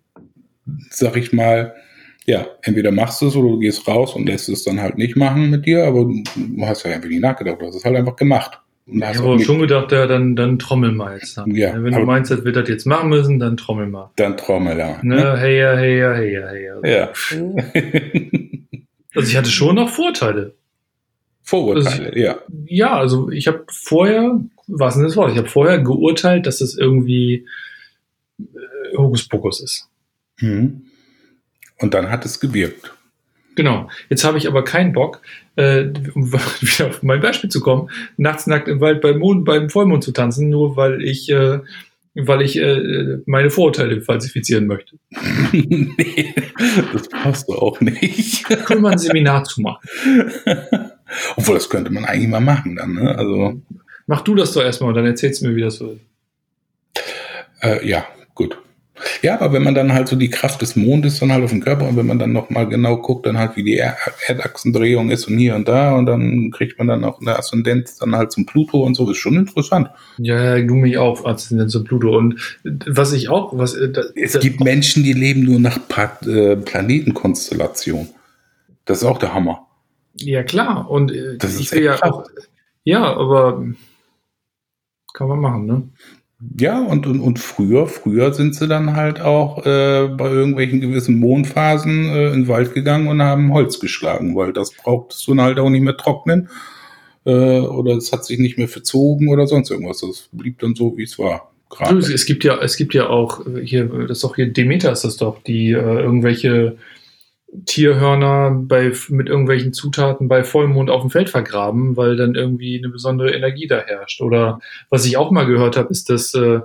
sag 0.90 1.16
ich 1.16 1.32
mal, 1.32 1.72
ja, 2.26 2.48
entweder 2.62 2.90
machst 2.90 3.22
du 3.22 3.28
es 3.28 3.36
oder 3.36 3.50
du 3.50 3.60
gehst 3.60 3.86
raus 3.86 4.16
und 4.16 4.26
lässt 4.26 4.48
es 4.48 4.64
dann 4.64 4.80
halt 4.80 4.98
nicht 4.98 5.16
machen 5.16 5.50
mit 5.50 5.66
dir, 5.66 5.84
aber 5.84 6.04
du 6.04 6.66
hast 6.66 6.84
ja 6.84 6.90
einfach 6.90 7.08
nicht 7.08 7.22
nachgedacht, 7.22 7.58
du 7.60 7.66
hast 7.66 7.76
es 7.76 7.84
halt 7.84 7.94
einfach 7.94 8.16
gemacht. 8.16 8.60
ich 8.86 9.04
habe 9.04 9.38
schon 9.38 9.60
gedacht, 9.60 9.92
ja, 9.92 10.08
dann, 10.08 10.34
dann 10.34 10.58
trommel 10.58 10.90
mal 10.90 11.14
jetzt. 11.14 11.38
Dann. 11.38 11.54
Ja, 11.54 11.80
Wenn 11.80 11.94
du 11.94 12.00
meinst, 12.00 12.32
das 12.32 12.44
wird 12.44 12.56
das 12.56 12.68
jetzt 12.68 12.86
machen 12.86 13.08
müssen, 13.08 13.38
dann 13.38 13.56
trommel 13.56 13.86
mal. 13.86 14.10
Dann 14.16 14.36
trommel, 14.36 14.76
ja. 14.76 14.98
Ne, 15.02 15.38
hey, 15.38 15.60
ja, 15.60 15.76
hey, 15.76 15.96
ja, 15.96 16.12
hey, 16.12 16.34
ja, 16.34 16.48
hey, 16.48 16.64
ja. 16.64 16.88
Ja. 16.90 18.52
Also 19.18 19.30
ich 19.30 19.36
hatte 19.36 19.50
schon 19.50 19.74
noch 19.74 19.88
Vorteile. 19.88 20.54
Vorurteile, 21.42 22.06
also 22.06 22.12
ich, 22.12 22.22
ja. 22.22 22.38
Ja, 22.66 22.96
also 22.96 23.30
ich 23.30 23.48
habe 23.48 23.64
vorher, 23.68 24.40
was 24.68 24.94
ist 24.94 25.02
das 25.02 25.16
Wort? 25.16 25.32
Ich 25.32 25.38
habe 25.38 25.48
vorher 25.48 25.80
geurteilt, 25.80 26.46
dass 26.46 26.60
es 26.60 26.78
irgendwie 26.78 27.44
äh, 28.38 28.96
Hokuspokus 28.96 29.60
ist. 29.60 29.88
Mhm. 30.38 30.82
Und 31.78 31.94
dann 31.94 32.10
hat 32.10 32.24
es 32.26 32.38
gewirkt. 32.38 32.94
Genau. 33.56 33.90
Jetzt 34.08 34.22
habe 34.22 34.38
ich 34.38 34.46
aber 34.46 34.62
keinen 34.62 34.92
Bock, 34.92 35.20
äh, 35.56 35.86
um 36.14 36.32
wieder 36.60 36.86
auf 36.86 37.02
mein 37.02 37.20
Beispiel 37.20 37.50
zu 37.50 37.60
kommen, 37.60 37.90
nachts 38.16 38.46
nackt 38.46 38.68
im 38.68 38.80
Wald 38.80 39.00
beim 39.00 39.18
Mond, 39.18 39.44
beim 39.44 39.68
Vollmond 39.68 40.04
zu 40.04 40.12
tanzen, 40.12 40.48
nur 40.48 40.76
weil 40.76 41.02
ich 41.02 41.28
äh, 41.28 41.58
weil 42.26 42.42
ich 42.42 42.56
äh, 42.56 43.18
meine 43.26 43.50
Vorurteile 43.50 44.00
falsifizieren 44.00 44.66
möchte. 44.66 44.96
nee, 45.52 46.34
das 46.92 47.08
passt 47.08 47.48
doch 47.48 47.62
auch 47.62 47.80
nicht. 47.80 48.44
Können 48.64 48.82
wir 48.82 48.90
ein 48.90 48.98
Seminar 48.98 49.44
zu 49.44 49.60
machen. 49.60 49.88
Obwohl, 51.36 51.54
das 51.54 51.70
könnte 51.70 51.92
man 51.92 52.04
eigentlich 52.04 52.28
mal 52.28 52.40
machen 52.40 52.76
dann, 52.76 52.94
ne? 52.94 53.16
Also. 53.16 53.60
Mach 54.06 54.22
du 54.22 54.34
das 54.34 54.52
doch 54.52 54.62
erstmal 54.62 54.88
und 54.88 54.96
dann 54.96 55.06
erzählst 55.06 55.42
du 55.42 55.48
mir, 55.48 55.56
wie 55.56 55.62
das 55.62 55.76
so 55.76 55.92
ist. 55.92 56.00
Äh, 57.60 57.86
ja, 57.86 58.06
gut. 58.34 58.58
Ja, 59.22 59.40
aber 59.40 59.52
wenn 59.52 59.62
man 59.62 59.74
dann 59.74 59.92
halt 59.92 60.08
so 60.08 60.16
die 60.16 60.30
Kraft 60.30 60.62
des 60.62 60.76
Mondes 60.76 61.20
dann 61.20 61.32
halt 61.32 61.44
auf 61.44 61.50
dem 61.50 61.60
Körper 61.60 61.88
und 61.88 61.96
wenn 61.96 62.06
man 62.06 62.18
dann 62.18 62.32
noch 62.32 62.50
mal 62.50 62.68
genau 62.68 62.96
guckt, 62.96 63.26
dann 63.26 63.38
halt 63.38 63.56
wie 63.56 63.62
die 63.62 63.82
Erdachsendrehung 64.26 65.10
ist 65.10 65.26
und 65.26 65.38
hier 65.38 65.54
und 65.54 65.68
da 65.68 65.94
und 65.94 66.06
dann 66.06 66.50
kriegt 66.50 66.78
man 66.78 66.88
dann 66.88 67.04
auch 67.04 67.20
eine 67.20 67.36
Aszendenz 67.38 67.96
dann 67.96 68.14
halt 68.14 68.32
zum 68.32 68.46
Pluto 68.46 68.82
und 68.82 68.94
so, 68.94 69.10
ist 69.10 69.18
schon 69.18 69.36
interessant. 69.36 69.88
Ja, 70.18 70.60
du 70.60 70.74
mich 70.74 70.98
auch, 70.98 71.24
Aszendenz 71.24 71.72
zum 71.72 71.84
Pluto 71.84 72.16
und 72.16 72.60
was 72.86 73.12
ich 73.12 73.28
auch, 73.28 73.56
was... 73.56 73.74
Äh, 73.74 73.90
das, 73.90 74.12
es 74.14 74.38
gibt 74.40 74.60
Menschen, 74.60 75.02
die 75.02 75.12
leben 75.12 75.44
nur 75.44 75.60
nach 75.60 75.78
äh, 76.26 76.56
Planetenkonstellation. 76.56 78.08
Das 78.84 78.98
ist 78.98 79.04
auch 79.04 79.18
der 79.18 79.34
Hammer. 79.34 79.66
Ja, 80.14 80.42
klar 80.42 80.90
und 80.90 81.12
äh, 81.12 81.36
das 81.38 81.72
will 81.72 81.82
ja 81.82 82.02
auch... 82.02 82.24
Ja, 82.84 83.14
aber 83.16 83.64
kann 85.12 85.28
man 85.28 85.40
machen, 85.40 85.66
ne? 85.66 85.88
Ja, 86.60 86.80
und, 86.80 87.06
und, 87.06 87.20
und 87.20 87.40
früher, 87.40 87.88
früher 87.88 88.32
sind 88.32 88.54
sie 88.54 88.68
dann 88.68 88.94
halt 88.94 89.20
auch 89.20 89.66
äh, 89.66 90.06
bei 90.06 90.30
irgendwelchen 90.30 90.80
gewissen 90.80 91.18
Mondphasen 91.18 92.08
äh, 92.10 92.28
in 92.28 92.42
den 92.42 92.48
Wald 92.48 92.74
gegangen 92.74 93.08
und 93.08 93.20
haben 93.20 93.52
Holz 93.52 93.80
geschlagen, 93.80 94.36
weil 94.36 94.52
das 94.52 94.72
brauchtest 94.72 95.26
du 95.26 95.34
dann 95.34 95.44
halt 95.44 95.58
auch 95.58 95.68
nicht 95.68 95.82
mehr 95.82 95.96
trocknen. 95.96 96.48
Äh, 97.24 97.60
oder 97.60 97.96
es 97.96 98.12
hat 98.12 98.24
sich 98.24 98.38
nicht 98.38 98.56
mehr 98.56 98.68
verzogen 98.68 99.28
oder 99.28 99.48
sonst 99.48 99.70
irgendwas. 99.70 100.00
Das 100.00 100.28
blieb 100.30 100.60
dann 100.60 100.76
so, 100.76 100.96
wie 100.96 101.02
es 101.02 101.18
war. 101.18 101.50
Gerade. 101.70 101.98
Es 101.98 102.24
gibt 102.24 102.44
ja, 102.44 102.58
es 102.60 102.76
gibt 102.76 102.94
ja 102.94 103.08
auch 103.08 103.44
hier, 103.62 103.84
das 103.86 104.18
ist 104.18 104.24
doch 104.24 104.36
hier 104.36 104.50
Demeter 104.50 104.92
ist 104.92 105.04
das 105.04 105.16
doch, 105.16 105.42
die 105.42 105.72
äh, 105.72 105.74
irgendwelche 105.74 106.78
Tierhörner 107.64 108.50
bei, 108.50 108.92
mit 109.08 109.28
irgendwelchen 109.28 109.72
Zutaten 109.72 110.28
bei 110.28 110.44
Vollmond 110.44 110.90
auf 110.90 111.00
dem 111.00 111.10
Feld 111.10 111.30
vergraben, 111.30 111.96
weil 111.96 112.16
dann 112.16 112.34
irgendwie 112.34 112.78
eine 112.78 112.90
besondere 112.90 113.32
Energie 113.32 113.66
da 113.66 113.80
herrscht. 113.80 114.20
Oder 114.20 114.60
was 114.90 115.06
ich 115.06 115.16
auch 115.16 115.30
mal 115.30 115.46
gehört 115.46 115.76
habe, 115.76 115.90
ist, 115.90 116.10
dass, 116.10 116.34
äh, 116.34 116.60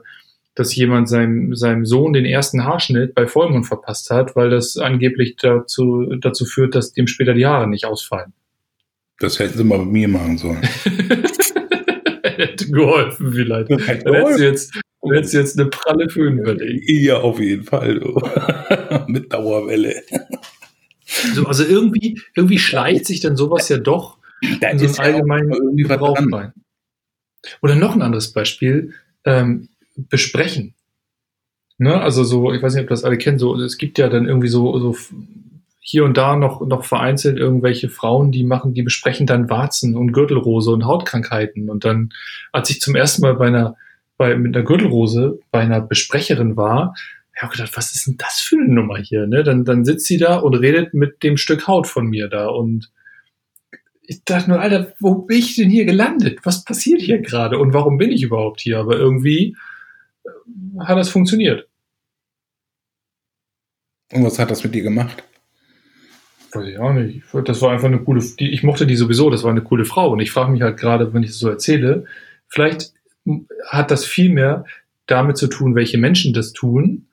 dass 0.56 0.76
jemand 0.76 1.08
seinem, 1.08 1.56
seinem 1.56 1.86
Sohn 1.86 2.14
den 2.14 2.26
ersten 2.26 2.66
Haarschnitt 2.66 3.16
bei 3.16 3.28
Vollmond 3.28 3.66
verpasst 3.66 4.10
hat, 4.10 4.36
weil 4.36 4.50
das 4.50 4.78
angeblich 4.78 5.38
dazu, 5.38 6.16
dazu 6.20 6.46
führt, 6.46 6.76
dass 6.76 6.94
dem 6.94 7.08
später 7.08 7.34
die 7.34 7.46
Haare 7.46 7.68
nicht 7.68 7.86
ausfallen. 7.86 8.34
Das 9.20 9.40
hätten 9.40 9.58
sie 9.58 9.64
mal 9.64 9.80
bei 9.80 9.86
mir 9.86 10.08
machen 10.10 10.38
sollen. 10.38 10.62
hätte 12.24 12.70
geholfen 12.70 13.32
vielleicht. 13.34 13.72
Dann 13.72 13.80
hättest 13.80 14.40
du 14.40 14.44
jetzt, 14.44 14.82
dann 15.02 15.14
hättest 15.14 15.34
du 15.34 15.38
jetzt 15.38 15.60
eine 15.60 15.70
pralle 15.70 16.10
Föhn 16.10 16.40
überlegt. 16.40 16.90
Ja, 16.90 17.18
auf 17.20 17.40
jeden 17.40 17.64
Fall. 17.64 18.02
Mit 19.08 19.32
Dauerwelle. 19.32 19.96
So, 21.34 21.46
also 21.46 21.64
irgendwie, 21.64 22.22
irgendwie 22.36 22.60
schleicht 22.60 23.06
sich 23.06 23.20
dann 23.20 23.36
sowas 23.36 23.70
ja 23.70 23.78
doch 23.78 24.18
da 24.60 24.70
in 24.70 24.80
so 24.80 24.86
einen 24.86 24.98
allgemeinen 24.98 25.52
irgendwie 25.52 25.84
Gebrauch 25.84 26.18
rein. 26.32 26.54
Oder 27.62 27.76
noch 27.76 27.96
ein 27.96 28.02
anderes 28.02 28.34
Beispiel, 28.34 28.94
ähm, 29.26 29.70
besprechen. 29.96 30.74
Ne? 31.78 32.00
Also 32.00 32.24
so, 32.24 32.54
ich 32.54 32.62
weiß 32.62 32.74
nicht, 32.74 32.84
ob 32.84 32.90
das 32.90 33.04
alle 33.04 33.18
kennen, 33.18 33.40
so, 33.40 33.56
es 33.56 33.78
gibt 33.78 33.98
ja 33.98 34.10
dann 34.10 34.28
irgendwie 34.28 34.48
so, 34.48 34.78
so 34.80 34.96
hier 35.80 36.06
und 36.06 36.18
da 36.18 36.36
noch, 36.36 36.66
noch 36.66 36.86
vereinzelt 36.86 37.38
irgendwelche 37.38 37.90
Frauen, 37.90 38.32
die 38.32 38.46
machen, 38.46 38.74
die 38.74 38.84
besprechen 38.84 39.28
dann 39.28 39.50
Warzen 39.50 39.98
und 39.98 40.14
Gürtelrose 40.14 40.72
und 40.72 40.86
Hautkrankheiten. 40.86 41.70
Und 41.70 41.84
dann, 41.84 42.14
als 42.54 42.70
ich 42.70 42.80
zum 42.80 42.96
ersten 42.96 43.22
Mal 43.22 43.36
bei 43.36 43.48
einer, 43.48 43.76
bei, 44.18 44.36
mit 44.38 44.56
einer 44.56 44.66
Gürtelrose 44.66 45.40
bei 45.52 45.60
einer 45.60 45.82
Besprecherin 45.82 46.56
war, 46.56 46.96
habe 47.38 47.54
ich 47.54 47.58
gedacht, 47.60 47.76
was 47.76 47.96
ist 47.96 48.08
denn 48.08 48.18
das 48.18 48.40
für 48.40 48.56
eine 48.56 48.74
Nummer 48.74 48.98
hier? 48.98 49.28
Ne? 49.28 49.44
Dann, 49.44 49.66
dann 49.66 49.86
sitzt 49.86 50.06
sie 50.06 50.18
da 50.18 50.38
und 50.38 50.56
redet 50.56 50.94
mit 50.94 51.24
dem 51.24 51.38
Stück 51.38 51.68
Haut 51.68 51.88
von 51.88 52.08
mir 52.08 52.28
da 52.30 52.48
und 52.48 52.92
ich 54.06 54.24
dachte 54.26 54.50
nur, 54.50 54.60
Alter, 54.60 54.94
wo 55.00 55.16
bin 55.16 55.40
ich 55.40 55.56
denn 55.56 55.70
hier 55.70 55.86
gelandet? 55.86 56.40
Was 56.44 56.66
passiert 56.66 57.02
hier 57.02 57.22
gerade 57.22 57.58
und 57.58 57.74
warum 57.74 57.98
bin 57.98 58.12
ich 58.12 58.22
überhaupt 58.22 58.62
hier? 58.62 58.80
Aber 58.80 58.98
irgendwie 58.98 59.56
äh, 60.26 60.30
hat 60.82 60.98
das 60.98 61.10
funktioniert. 61.10 61.68
Und 64.12 64.26
was 64.26 64.38
hat 64.38 64.52
das 64.52 64.64
mit 64.64 64.76
dir 64.76 64.84
gemacht? 64.84 65.24
Weiß 66.52 66.68
ich 66.68 66.78
auch 66.78 66.94
nicht. 66.94 67.24
Das 67.46 67.62
war 67.62 67.72
einfach 67.72 67.88
eine 67.88 68.04
coole, 68.04 68.24
ich 68.38 68.62
mochte 68.62 68.86
die 68.86 68.96
sowieso, 68.96 69.30
das 69.30 69.44
war 69.44 69.52
eine 69.52 69.64
coole 69.64 69.86
Frau. 69.86 70.12
Und 70.12 70.20
ich 70.20 70.32
frage 70.32 70.52
mich 70.52 70.62
halt 70.62 70.78
gerade, 70.78 71.14
wenn 71.14 71.24
ich 71.24 71.30
das 71.30 71.40
so 71.40 71.50
erzähle, 71.50 72.06
vielleicht 72.48 72.94
hat 73.66 73.90
das 73.90 74.06
viel 74.06 74.30
mehr 74.30 74.66
damit 75.08 75.38
zu 75.38 75.48
tun, 75.48 75.76
welche 75.76 75.98
Menschen 75.98 76.34
das 76.34 76.54
tun 76.54 77.08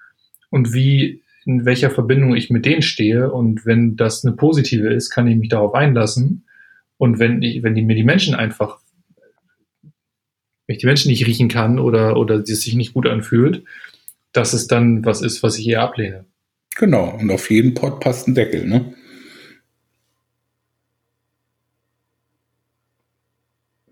und 0.51 0.73
wie, 0.73 1.23
in 1.45 1.65
welcher 1.65 1.91
Verbindung 1.91 2.37
ich 2.37 2.51
mit 2.51 2.67
denen 2.67 2.83
stehe. 2.83 3.33
Und 3.33 3.65
wenn 3.65 3.97
das 3.97 4.25
eine 4.25 4.37
positive 4.37 4.93
ist, 4.93 5.11
kann 5.11 5.27
ich 5.27 5.37
mich 5.37 5.49
darauf 5.49 5.75
einlassen. 5.75 6.45
Und 6.99 7.19
wenn 7.19 7.43
ich, 7.43 7.63
wenn 7.63 7.75
die 7.75 7.83
mir 7.83 7.95
die 7.95 8.05
Menschen 8.05 8.35
einfach, 8.35 8.79
wenn 10.67 10.75
ich 10.75 10.79
die 10.79 10.87
Menschen 10.87 11.11
nicht 11.11 11.27
riechen 11.27 11.49
kann 11.49 11.79
oder, 11.79 12.17
oder 12.17 12.37
es 12.37 12.61
sich 12.61 12.75
nicht 12.75 12.93
gut 12.93 13.07
anfühlt, 13.07 13.65
dass 14.33 14.53
es 14.53 14.67
dann 14.67 15.05
was 15.05 15.23
ist, 15.23 15.43
was 15.43 15.59
ich 15.59 15.67
eher 15.67 15.83
ablehne. 15.83 16.27
Genau. 16.77 17.17
Und 17.19 17.31
auf 17.31 17.51
jeden 17.51 17.75
Pott 17.75 18.01
passt 18.01 18.29
ein 18.29 18.35
Deckel, 18.35 18.67
ne? 18.67 18.95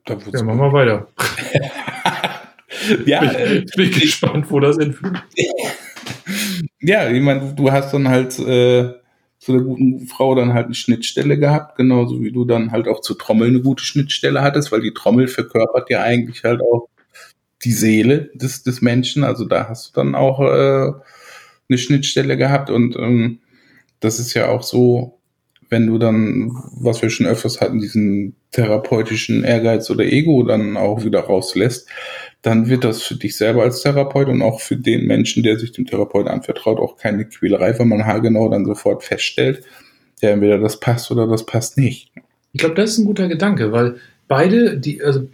ja, 0.08 0.42
machen 0.42 0.58
wir 0.58 0.72
weiter. 0.72 1.08
ja, 3.04 3.22
ich 3.24 3.66
bin, 3.74 3.90
bin 3.90 4.00
gespannt, 4.00 4.50
wo 4.50 4.60
das 4.60 4.78
hinführt. 4.78 5.22
Ja, 6.80 7.08
ich 7.10 7.22
meine, 7.22 7.54
du 7.54 7.72
hast 7.72 7.92
dann 7.92 8.08
halt 8.08 8.38
äh, 8.38 8.92
zu 9.38 9.52
der 9.52 9.62
guten 9.62 10.06
Frau 10.06 10.34
dann 10.34 10.52
halt 10.54 10.66
eine 10.66 10.74
Schnittstelle 10.74 11.38
gehabt, 11.38 11.76
genauso 11.76 12.20
wie 12.22 12.32
du 12.32 12.44
dann 12.44 12.72
halt 12.72 12.88
auch 12.88 13.00
zur 13.00 13.18
Trommel 13.18 13.48
eine 13.48 13.60
gute 13.60 13.84
Schnittstelle 13.84 14.42
hattest, 14.42 14.72
weil 14.72 14.80
die 14.80 14.94
Trommel 14.94 15.28
verkörpert 15.28 15.90
ja 15.90 16.02
eigentlich 16.02 16.44
halt 16.44 16.60
auch 16.60 16.88
die 17.64 17.72
Seele 17.72 18.30
des, 18.34 18.62
des 18.62 18.82
Menschen. 18.82 19.24
Also 19.24 19.44
da 19.44 19.68
hast 19.68 19.88
du 19.88 20.00
dann 20.00 20.14
auch 20.14 20.40
äh, 20.40 20.92
eine 21.68 21.78
Schnittstelle 21.78 22.36
gehabt 22.36 22.70
und 22.70 22.96
ähm, 22.96 23.40
das 24.00 24.18
ist 24.20 24.34
ja 24.34 24.48
auch 24.48 24.62
so, 24.62 25.18
wenn 25.70 25.86
du 25.86 25.98
dann, 25.98 26.50
was 26.72 27.02
wir 27.02 27.10
schon 27.10 27.26
öfters 27.26 27.60
hatten, 27.60 27.80
diesen 27.80 28.36
therapeutischen 28.52 29.44
Ehrgeiz 29.44 29.90
oder 29.90 30.04
Ego 30.04 30.42
dann 30.42 30.76
auch 30.76 31.04
wieder 31.04 31.20
rauslässt, 31.20 31.88
dann 32.42 32.68
wird 32.68 32.84
das 32.84 33.02
für 33.02 33.16
dich 33.16 33.36
selber 33.36 33.62
als 33.62 33.82
Therapeut 33.82 34.28
und 34.28 34.42
auch 34.42 34.60
für 34.60 34.76
den 34.76 35.06
Menschen, 35.06 35.42
der 35.42 35.58
sich 35.58 35.72
dem 35.72 35.86
Therapeuten 35.86 36.30
anvertraut, 36.30 36.78
auch 36.78 36.96
keine 36.96 37.24
Quälerei, 37.24 37.78
weil 37.78 37.86
man 37.86 38.06
haargenau 38.06 38.48
dann 38.48 38.64
sofort 38.64 39.02
feststellt, 39.02 39.64
ja, 40.20 40.30
entweder 40.30 40.58
das 40.58 40.80
passt 40.80 41.10
oder 41.10 41.26
das 41.26 41.46
passt 41.46 41.78
nicht. 41.78 42.12
Ich 42.52 42.60
glaube, 42.60 42.74
das 42.74 42.90
ist 42.90 42.98
ein 42.98 43.06
guter 43.06 43.28
Gedanke, 43.28 43.72
weil 43.72 43.96
beide, 44.26 44.78
die, 44.78 45.02
also 45.02 45.28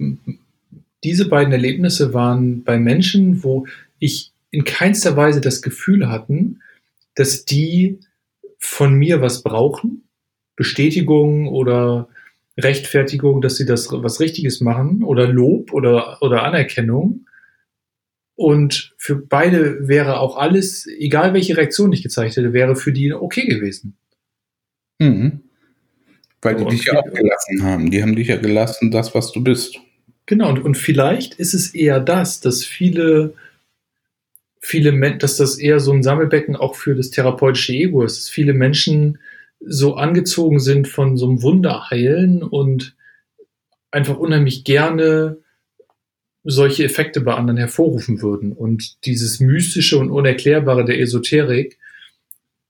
diese 1.04 1.28
beiden 1.28 1.52
Erlebnisse 1.52 2.14
waren 2.14 2.64
bei 2.64 2.78
Menschen, 2.78 3.44
wo 3.44 3.66
ich 3.98 4.32
in 4.50 4.64
keinster 4.64 5.16
Weise 5.16 5.40
das 5.40 5.62
Gefühl 5.62 6.08
hatten, 6.08 6.60
dass 7.14 7.44
die 7.44 7.98
von 8.58 8.94
mir 8.94 9.20
was 9.20 9.42
brauchen, 9.42 10.04
Bestätigung 10.56 11.48
oder 11.48 12.08
Rechtfertigung, 12.58 13.40
dass 13.40 13.56
sie 13.56 13.66
das 13.66 13.88
was 13.90 14.20
Richtiges 14.20 14.60
machen 14.60 15.02
oder 15.02 15.26
Lob 15.26 15.72
oder, 15.72 16.22
oder 16.22 16.44
Anerkennung. 16.44 17.26
Und 18.36 18.94
für 18.96 19.16
beide 19.16 19.88
wäre 19.88 20.18
auch 20.18 20.36
alles, 20.36 20.86
egal 20.86 21.34
welche 21.34 21.56
Reaktion 21.56 21.92
ich 21.92 22.02
gezeigt 22.02 22.36
hätte, 22.36 22.52
wäre 22.52 22.76
für 22.76 22.92
die 22.92 23.12
okay 23.12 23.46
gewesen. 23.46 23.96
Mhm. 24.98 25.40
Weil 26.42 26.56
die 26.56 26.64
dich 26.66 26.84
ja 26.84 26.98
auch 26.98 27.12
gelassen 27.12 27.62
haben. 27.62 27.90
Die 27.90 28.02
haben 28.02 28.16
dich 28.16 28.28
ja 28.28 28.36
gelassen, 28.36 28.90
das, 28.90 29.14
was 29.14 29.32
du 29.32 29.42
bist. 29.42 29.78
Genau, 30.26 30.48
und, 30.50 30.62
und 30.62 30.76
vielleicht 30.76 31.34
ist 31.34 31.54
es 31.54 31.74
eher 31.74 32.00
das, 32.00 32.40
dass 32.40 32.64
viele, 32.64 33.34
viele, 34.60 35.16
dass 35.16 35.36
das 35.36 35.58
eher 35.58 35.80
so 35.80 35.92
ein 35.92 36.02
Sammelbecken 36.02 36.56
auch 36.56 36.74
für 36.74 36.94
das 36.94 37.10
therapeutische 37.10 37.72
Ego 37.72 38.04
ist, 38.04 38.18
dass 38.18 38.28
viele 38.28 38.52
Menschen 38.52 39.18
so 39.60 39.94
angezogen 39.94 40.60
sind 40.60 40.88
von 40.88 41.16
so 41.16 41.28
einem 41.28 41.42
Wunderheilen 41.42 42.42
und 42.42 42.96
einfach 43.90 44.18
unheimlich 44.18 44.64
gerne 44.64 45.38
solche 46.44 46.84
Effekte 46.84 47.20
bei 47.22 47.34
anderen 47.34 47.56
hervorrufen 47.56 48.20
würden. 48.20 48.52
Und 48.52 49.04
dieses 49.06 49.40
Mystische 49.40 49.98
und 49.98 50.10
Unerklärbare 50.10 50.84
der 50.84 51.00
Esoterik 51.00 51.78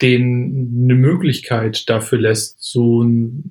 den 0.03 0.83
eine 0.85 0.95
Möglichkeit 0.95 1.89
dafür 1.89 2.19
lässt, 2.19 2.63
so 2.63 3.09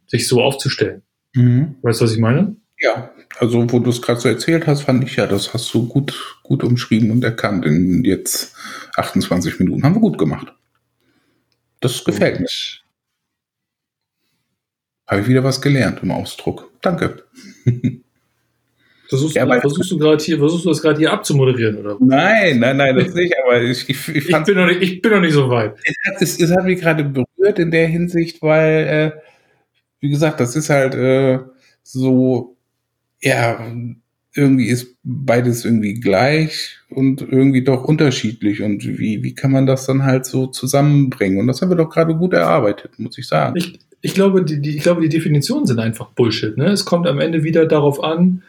sich 0.08 0.28
so 0.28 0.42
aufzustellen. 0.42 1.02
Mhm. 1.34 1.76
Weißt 1.82 2.02
du, 2.02 2.06
was 2.06 2.14
ich 2.14 2.20
meine? 2.20 2.56
Ja, 2.80 3.12
also 3.40 3.72
wo 3.72 3.80
du 3.80 3.90
es 3.90 4.02
gerade 4.02 4.20
so 4.20 4.30
erzählt 4.30 4.68
hast, 4.68 4.82
fand 4.82 5.04
ich 5.04 5.16
ja, 5.16 5.26
das 5.26 5.54
hast 5.54 5.74
du 5.74 5.88
gut, 5.88 6.38
gut 6.44 6.64
umschrieben 6.64 7.12
und 7.12 7.24
erkannt 7.24 7.66
in 7.66 8.04
jetzt 8.04 8.56
28 8.96 9.60
Minuten. 9.60 9.84
Haben 9.84 9.96
wir 9.96 10.02
gut 10.02 10.18
gemacht. 10.18 10.54
Das 11.80 12.04
gefällt 12.04 12.40
mir. 12.40 12.48
Habe 15.14 15.22
ich 15.22 15.28
wieder 15.28 15.44
was 15.44 15.62
gelernt 15.62 16.00
im 16.02 16.10
Ausdruck. 16.10 16.72
Danke. 16.82 17.24
Versuchst, 19.10 19.36
ja, 19.36 19.46
du, 19.46 19.62
versuchst 19.62 19.92
du 19.92 20.00
gerade 20.00 20.24
hier, 20.24 20.40
versuchst 20.40 20.66
du 20.66 20.70
das 20.70 20.82
gerade 20.82 20.98
hier 20.98 21.14
abzumoderieren, 21.14 21.78
oder? 21.78 21.98
Nein, 22.00 22.58
nein, 22.58 22.78
nein, 22.78 22.96
das 22.96 23.14
nicht, 23.14 23.36
aber 23.44 23.62
ich, 23.62 23.88
ich, 23.88 24.08
ich, 24.10 24.28
ich, 24.28 24.44
bin, 24.44 24.56
noch 24.56 24.66
nicht, 24.66 24.82
ich 24.82 25.02
bin 25.04 25.12
noch 25.12 25.22
nicht 25.22 25.34
so 25.34 25.48
weit. 25.52 25.76
Es 25.84 25.96
hat, 26.08 26.22
es, 26.22 26.40
es 26.40 26.50
hat 26.50 26.66
mich 26.66 26.80
gerade 26.80 27.04
berührt 27.04 27.60
in 27.60 27.70
der 27.70 27.88
Hinsicht, 27.88 28.42
weil, 28.42 28.88
äh, 28.88 29.12
wie 30.00 30.10
gesagt, 30.10 30.40
das 30.40 30.56
ist 30.56 30.72
halt 30.72 30.96
äh, 30.96 31.42
so, 31.84 32.58
ja, 33.22 33.72
irgendwie 34.34 34.70
ist 34.70 34.96
beides 35.04 35.64
irgendwie 35.64 35.94
gleich 35.94 36.80
und 36.90 37.22
irgendwie 37.22 37.64
doch 37.64 37.84
unterschiedlich. 37.84 38.64
Und 38.64 38.98
wie, 38.98 39.22
wie 39.22 39.36
kann 39.36 39.52
man 39.52 39.68
das 39.68 39.86
dann 39.86 40.06
halt 40.06 40.26
so 40.26 40.48
zusammenbringen? 40.48 41.38
Und 41.38 41.46
das 41.46 41.62
haben 41.62 41.70
wir 41.70 41.76
doch 41.76 41.92
gerade 41.92 42.16
gut 42.16 42.34
erarbeitet, 42.34 42.98
muss 42.98 43.20
ich 43.20 43.28
sagen. 43.28 43.58
Ich, 43.58 43.80
ich 44.04 44.14
glaube, 44.14 44.44
die, 44.46 44.62
die, 44.62 44.78
ich 44.78 44.84
glaube, 44.84 45.02
die 45.02 45.10
Definitionen 45.10 45.66
sind 45.66 45.80
einfach 45.80 46.10
Bullshit. 46.12 46.56
Ne? 46.58 46.66
Es 46.66 46.86
kommt 46.86 47.08
am 47.08 47.20
Ende 47.20 47.44
wieder 47.44 47.66
darauf 47.66 48.04
an, 48.04 48.44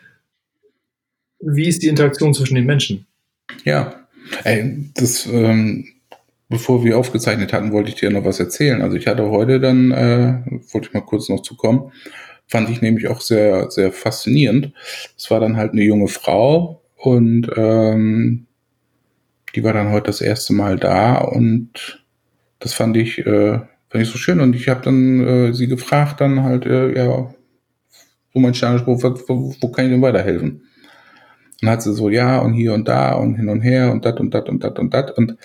wie 1.41 1.69
ist 1.69 1.83
die 1.83 1.89
Interaktion 1.89 2.35
zwischen 2.35 2.57
den 2.57 2.67
Menschen. 2.67 3.07
Ja, 3.65 4.05
Ey, 4.45 4.91
das, 4.95 5.27
ähm, 5.27 5.87
bevor 6.49 6.85
wir 6.85 6.99
aufgezeichnet 6.99 7.53
hatten, 7.53 7.73
wollte 7.73 7.91
ich 7.91 7.97
dir 7.97 8.11
noch 8.11 8.25
was 8.25 8.41
erzählen. 8.41 8.83
Also 8.83 8.97
ich 8.97 9.07
hatte 9.07 9.31
heute 9.31 9.61
dann, 9.61 9.91
äh, 9.91 10.43
wollte 10.73 10.89
ich 10.89 10.95
mal 10.95 11.01
kurz 11.01 11.29
noch 11.29 11.43
zu 11.43 11.57
kommen, 11.57 11.93
fand 12.47 12.71
ich 12.71 12.81
nämlich 12.81 13.09
auch 13.09 13.21
sehr, 13.21 13.71
sehr 13.71 13.93
faszinierend. 13.93 14.73
Es 15.17 15.31
war 15.31 15.41
dann 15.41 15.57
halt 15.57 15.73
eine 15.73 15.83
junge 15.83 16.09
Frau 16.09 16.83
und 16.97 17.51
ähm, 17.57 18.47
die 19.55 19.63
war 19.63 19.73
dann 19.73 19.93
heute 19.93 20.07
das 20.07 20.21
erste 20.21 20.53
Mal 20.53 20.79
da 20.79 21.19
und 21.19 22.03
das 22.59 22.73
fand 22.73 22.97
ich 22.97 23.19
äh, 23.27 23.61
Fand 23.95 24.03
ich 24.03 24.11
so 24.11 24.19
schön. 24.19 24.41
Und 24.41 24.57
ich 24.57 24.69
habe 24.69 24.83
dann 24.83 25.21
äh, 25.25 25.55
sie 25.55 25.69
gefragt, 25.69 26.21
dann 26.21 26.43
halt, 26.43 26.67
äh, 26.67 26.97
ja, 26.97 27.33
so 28.33 28.41
mein 28.41 28.53
Sternenspruch, 28.53 29.01
wo, 29.05 29.55
wo 29.61 29.69
kann 29.69 29.85
ich 29.85 29.93
denn 29.93 30.03
weiterhelfen? 30.03 30.63
dann 31.61 31.71
hat 31.71 31.83
sie 31.83 31.95
so, 31.95 32.09
ja, 32.09 32.41
und 32.41 32.55
hier 32.55 32.75
und 32.75 32.89
da 32.89 33.13
und 33.13 33.37
hin 33.37 33.49
und 33.49 33.61
her 33.61 33.93
und 33.93 34.05
dat 34.05 34.19
und 34.19 34.35
dat 34.35 34.49
und 34.49 34.65
dat 34.65 34.81
und 34.81 34.93
dat. 34.93 35.17
Und 35.17 35.37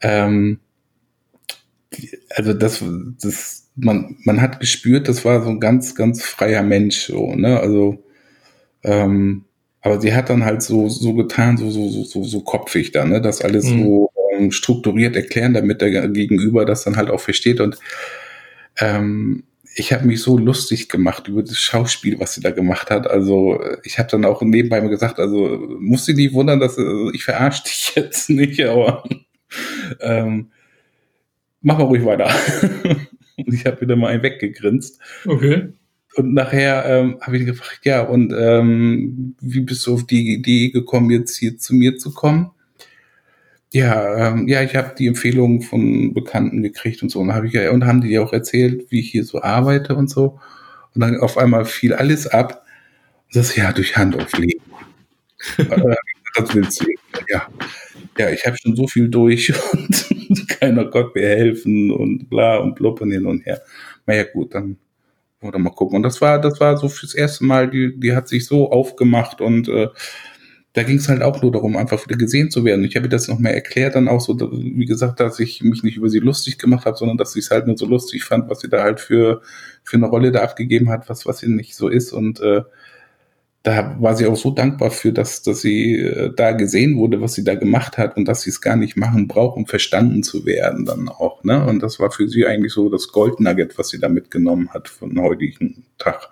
ähm, 0.00 0.60
also 2.34 2.54
das, 2.54 2.82
das, 3.20 3.68
man, 3.76 4.16
man 4.24 4.40
hat 4.40 4.60
gespürt, 4.60 5.06
das 5.06 5.26
war 5.26 5.42
so 5.42 5.50
ein 5.50 5.60
ganz, 5.60 5.94
ganz 5.94 6.24
freier 6.24 6.62
Mensch, 6.62 7.08
so, 7.08 7.34
ne? 7.34 7.60
Also, 7.60 8.02
ähm, 8.82 9.44
aber 9.82 10.00
sie 10.00 10.14
hat 10.14 10.30
dann 10.30 10.46
halt 10.46 10.62
so, 10.62 10.88
so 10.88 11.12
getan, 11.12 11.58
so, 11.58 11.68
so, 11.68 12.02
so, 12.02 12.24
so 12.24 12.40
kopfig 12.40 12.92
da, 12.92 13.04
ne? 13.04 13.20
Das 13.20 13.42
alles 13.42 13.66
mhm. 13.66 13.84
so 13.84 14.10
ähm, 14.38 14.50
strukturiert 14.50 15.16
erklären, 15.16 15.54
damit 15.54 15.80
der 15.80 16.08
Gegenüber 16.08 16.64
das 16.64 16.84
dann 16.84 16.96
halt 16.96 17.10
auch 17.10 17.20
versteht. 17.20 17.60
Und 17.60 17.78
ähm, 18.78 19.44
ich 19.76 19.92
habe 19.92 20.06
mich 20.06 20.22
so 20.22 20.38
lustig 20.38 20.88
gemacht 20.88 21.28
über 21.28 21.42
das 21.42 21.58
Schauspiel, 21.58 22.20
was 22.20 22.34
sie 22.34 22.40
da 22.40 22.50
gemacht 22.50 22.90
hat. 22.90 23.08
Also 23.08 23.62
ich 23.82 23.98
habe 23.98 24.08
dann 24.08 24.24
auch 24.24 24.40
nebenbei 24.42 24.80
mir 24.80 24.90
gesagt, 24.90 25.18
also 25.18 25.76
muss 25.80 26.06
sie 26.06 26.14
nicht 26.14 26.32
wundern, 26.32 26.60
dass 26.60 26.78
also, 26.78 27.12
ich 27.12 27.24
verarsche 27.24 27.64
dich 27.64 27.92
jetzt 27.96 28.30
nicht, 28.30 28.60
aber 28.62 29.04
ähm, 30.00 30.50
mach 31.60 31.78
mal 31.78 31.84
ruhig 31.84 32.04
weiter. 32.04 32.30
und 33.36 33.52
ich 33.52 33.66
habe 33.66 33.80
wieder 33.80 33.96
mal 33.96 34.08
einen 34.08 34.22
weggegrinst. 34.22 35.00
Okay. 35.26 35.72
Und 36.16 36.32
nachher 36.32 36.84
ähm, 36.86 37.18
habe 37.20 37.38
ich 37.38 37.44
gefragt, 37.44 37.80
ja, 37.84 38.02
und 38.02 38.32
ähm, 38.36 39.34
wie 39.40 39.60
bist 39.60 39.84
du 39.86 39.94
auf 39.94 40.06
die 40.06 40.34
Idee 40.34 40.70
gekommen, 40.70 41.10
jetzt 41.10 41.36
hier 41.36 41.58
zu 41.58 41.74
mir 41.74 41.96
zu 41.96 42.12
kommen? 42.14 42.52
Ja, 43.74 44.28
ähm, 44.28 44.46
ja, 44.46 44.62
ich 44.62 44.76
habe 44.76 44.94
die 44.96 45.08
Empfehlung 45.08 45.60
von 45.60 46.14
Bekannten 46.14 46.62
gekriegt 46.62 47.02
und 47.02 47.08
so. 47.08 47.18
Und 47.18 47.34
habe 47.34 47.48
ich 47.48 47.54
ja, 47.54 47.72
und 47.72 47.84
haben 47.84 48.02
die 48.02 48.20
auch 48.20 48.32
erzählt, 48.32 48.88
wie 48.92 49.00
ich 49.00 49.10
hier 49.10 49.24
so 49.24 49.42
arbeite 49.42 49.96
und 49.96 50.08
so. 50.08 50.38
Und 50.94 51.00
dann 51.00 51.18
auf 51.18 51.36
einmal 51.36 51.64
fiel 51.64 51.92
alles 51.92 52.28
ab. 52.28 52.64
Das 53.32 53.50
ist 53.50 53.56
ja 53.56 53.72
durch 53.72 53.96
Handauflegen. 53.96 54.62
das 56.36 56.54
willst 56.54 56.82
du. 56.82 56.86
Ja, 57.28 57.48
ja, 58.16 58.30
ich 58.30 58.46
habe 58.46 58.56
schon 58.56 58.76
so 58.76 58.86
viel 58.86 59.08
durch 59.08 59.52
und 59.72 60.48
keiner 60.48 60.84
Gott 60.84 61.16
mir 61.16 61.26
helfen 61.26 61.90
und 61.90 62.30
bla 62.30 62.58
und 62.58 62.76
blub 62.76 63.00
und 63.00 63.10
hin 63.10 63.26
und 63.26 63.44
her. 63.44 63.60
Na 64.06 64.14
ja, 64.14 64.22
gut, 64.22 64.54
dann 64.54 64.76
oder 65.40 65.58
mal 65.58 65.70
gucken. 65.70 65.96
Und 65.96 66.04
das 66.04 66.20
war, 66.20 66.40
das 66.40 66.60
war 66.60 66.76
so 66.76 66.88
fürs 66.88 67.14
erste 67.14 67.44
Mal, 67.44 67.68
die, 67.68 67.98
die 67.98 68.14
hat 68.14 68.28
sich 68.28 68.46
so 68.46 68.70
aufgemacht 68.70 69.40
und 69.40 69.68
äh, 69.68 69.88
da 70.74 70.82
ging 70.82 70.98
es 70.98 71.08
halt 71.08 71.22
auch 71.22 71.40
nur 71.40 71.52
darum, 71.52 71.76
einfach 71.76 72.04
wieder 72.04 72.16
gesehen 72.16 72.50
zu 72.50 72.64
werden. 72.64 72.84
Ich 72.84 72.96
habe 72.96 73.08
das 73.08 73.28
noch 73.28 73.38
mehr 73.38 73.54
erklärt, 73.54 73.94
dann 73.94 74.08
auch 74.08 74.20
so, 74.20 74.36
wie 74.52 74.86
gesagt, 74.86 75.20
dass 75.20 75.38
ich 75.38 75.62
mich 75.62 75.84
nicht 75.84 75.96
über 75.96 76.10
sie 76.10 76.18
lustig 76.18 76.58
gemacht 76.58 76.84
habe, 76.84 76.96
sondern 76.96 77.16
dass 77.16 77.36
ich 77.36 77.44
es 77.44 77.50
halt 77.52 77.68
nur 77.68 77.78
so 77.78 77.86
lustig 77.86 78.24
fand, 78.24 78.50
was 78.50 78.60
sie 78.60 78.68
da 78.68 78.82
halt 78.82 78.98
für, 78.98 79.40
für 79.84 79.96
eine 79.96 80.06
Rolle 80.06 80.32
da 80.32 80.42
abgegeben 80.42 80.90
hat, 80.90 81.08
was, 81.08 81.26
was 81.26 81.38
sie 81.38 81.48
nicht 81.48 81.76
so 81.76 81.86
ist. 81.86 82.12
Und 82.12 82.40
äh, 82.40 82.62
da 83.62 83.96
war 84.00 84.16
sie 84.16 84.26
auch 84.26 84.34
so 84.34 84.50
dankbar 84.50 84.90
für, 84.90 85.12
dass, 85.12 85.42
dass 85.42 85.60
sie 85.60 85.94
äh, 85.94 86.32
da 86.34 86.50
gesehen 86.50 86.96
wurde, 86.96 87.20
was 87.20 87.34
sie 87.34 87.44
da 87.44 87.54
gemacht 87.54 87.96
hat 87.96 88.16
und 88.16 88.26
dass 88.26 88.42
sie 88.42 88.50
es 88.50 88.60
gar 88.60 88.74
nicht 88.74 88.96
machen 88.96 89.28
braucht, 89.28 89.56
um 89.56 89.66
verstanden 89.66 90.24
zu 90.24 90.44
werden 90.44 90.86
dann 90.86 91.08
auch. 91.08 91.44
Ne? 91.44 91.64
Und 91.64 91.84
das 91.84 92.00
war 92.00 92.10
für 92.10 92.28
sie 92.28 92.46
eigentlich 92.46 92.72
so 92.72 92.88
das 92.88 93.08
Goldnugget, 93.12 93.78
was 93.78 93.90
sie 93.90 94.00
da 94.00 94.08
mitgenommen 94.08 94.70
hat 94.70 94.88
von 94.88 95.16
heutigen 95.20 95.84
Tag. 95.98 96.30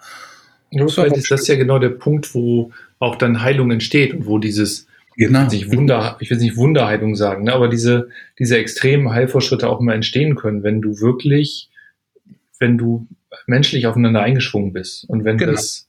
Vielleicht 0.73 1.17
ist 1.17 1.31
das 1.31 1.47
ja 1.49 1.57
genau 1.57 1.79
der 1.79 1.91
Punkt, 1.91 2.35
wo 2.35 2.73
auch 2.99 3.17
dann 3.17 3.43
Heilung 3.43 3.71
entsteht 3.71 4.15
und 4.15 4.27
wo 4.27 4.39
dieses, 4.39 4.87
genau. 5.17 5.47
ich, 5.51 5.71
will 5.71 5.79
Wunder, 5.79 6.17
ich 6.21 6.31
will 6.31 6.39
nicht 6.39 6.57
Wunderheilung 6.57 7.15
sagen, 7.15 7.45
ne, 7.45 7.53
aber 7.53 7.69
diese, 7.69 8.09
diese 8.39 8.57
extremen 8.57 9.11
Heilvorschritte 9.11 9.69
auch 9.69 9.81
mal 9.81 9.95
entstehen 9.95 10.35
können, 10.35 10.63
wenn 10.63 10.81
du 10.81 11.01
wirklich, 11.01 11.69
wenn 12.59 12.79
du 12.79 13.07
menschlich 13.47 13.87
aufeinander 13.87 14.23
eingeschwungen 14.23 14.73
bist 14.73 15.09
und 15.09 15.25
wenn 15.25 15.37
genau. 15.37 15.53
das 15.53 15.89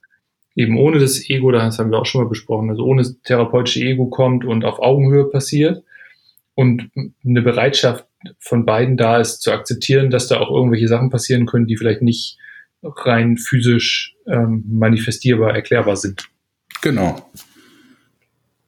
eben 0.56 0.78
ohne 0.78 1.00
das 1.00 1.30
Ego, 1.30 1.52
das 1.52 1.80
haben 1.80 1.91
wir 1.91 2.00
auch 2.00 2.06
schon 2.06 2.24
mal 2.24 2.30
besprochen, 2.30 2.69
also 2.69 2.84
ohne 2.84 3.02
das 3.02 3.15
therapeutische 3.24 3.82
Ego 3.82 4.08
kommt 4.08 4.46
und 4.46 4.65
auf 4.65 4.80
Augenhöhe 4.80 5.26
passiert 5.26 5.84
und 6.56 6.89
eine 7.26 7.41
Bereitschaft 7.41 8.06
von 8.39 8.65
beiden 8.65 8.98
da 8.98 9.19
ist, 9.19 9.41
zu 9.41 9.52
akzeptieren, 9.52 10.10
dass 10.10 10.28
da 10.28 10.39
auch 10.39 10.52
irgendwelche 10.52 10.88
Sachen 10.88 11.10
passieren 11.10 11.46
können, 11.46 11.67
die 11.67 11.78
vielleicht 11.78 12.02
nicht 12.02 12.38
rein 12.84 13.38
physisch 13.38 14.15
ähm, 14.28 14.63
manifestierbar, 14.67 15.56
erklärbar 15.56 15.96
sind. 15.96 16.30
Genau. 16.82 17.32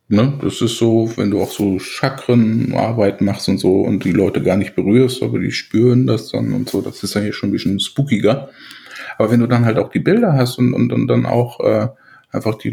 Ne, 0.07 0.37
das 0.41 0.61
ist 0.61 0.77
so, 0.77 1.11
wenn 1.15 1.31
du 1.31 1.41
auch 1.41 1.49
so 1.49 1.79
Chakrenarbeit 1.79 3.21
machst 3.21 3.49
und 3.49 3.57
so 3.57 3.81
und 3.81 4.03
die 4.03 4.11
Leute 4.11 4.43
gar 4.43 4.55
nicht 4.55 4.75
berührst, 4.75 5.23
aber 5.23 5.39
die 5.39 5.51
spüren 5.51 6.05
das 6.05 6.29
dann 6.29 6.53
und 6.53 6.69
so, 6.69 6.81
das 6.81 7.01
ist 7.01 7.15
ja 7.15 7.21
hier 7.21 7.33
schon 7.33 7.49
ein 7.49 7.53
bisschen 7.53 7.79
spookiger. 7.79 8.49
Aber 9.17 9.31
wenn 9.31 9.39
du 9.39 9.47
dann 9.47 9.65
halt 9.65 9.79
auch 9.79 9.89
die 9.89 9.99
Bilder 9.99 10.33
hast 10.33 10.59
und, 10.59 10.73
und, 10.73 10.93
und 10.93 11.07
dann 11.07 11.25
auch 11.25 11.59
äh, 11.61 11.87
einfach 12.29 12.55
die, 12.55 12.69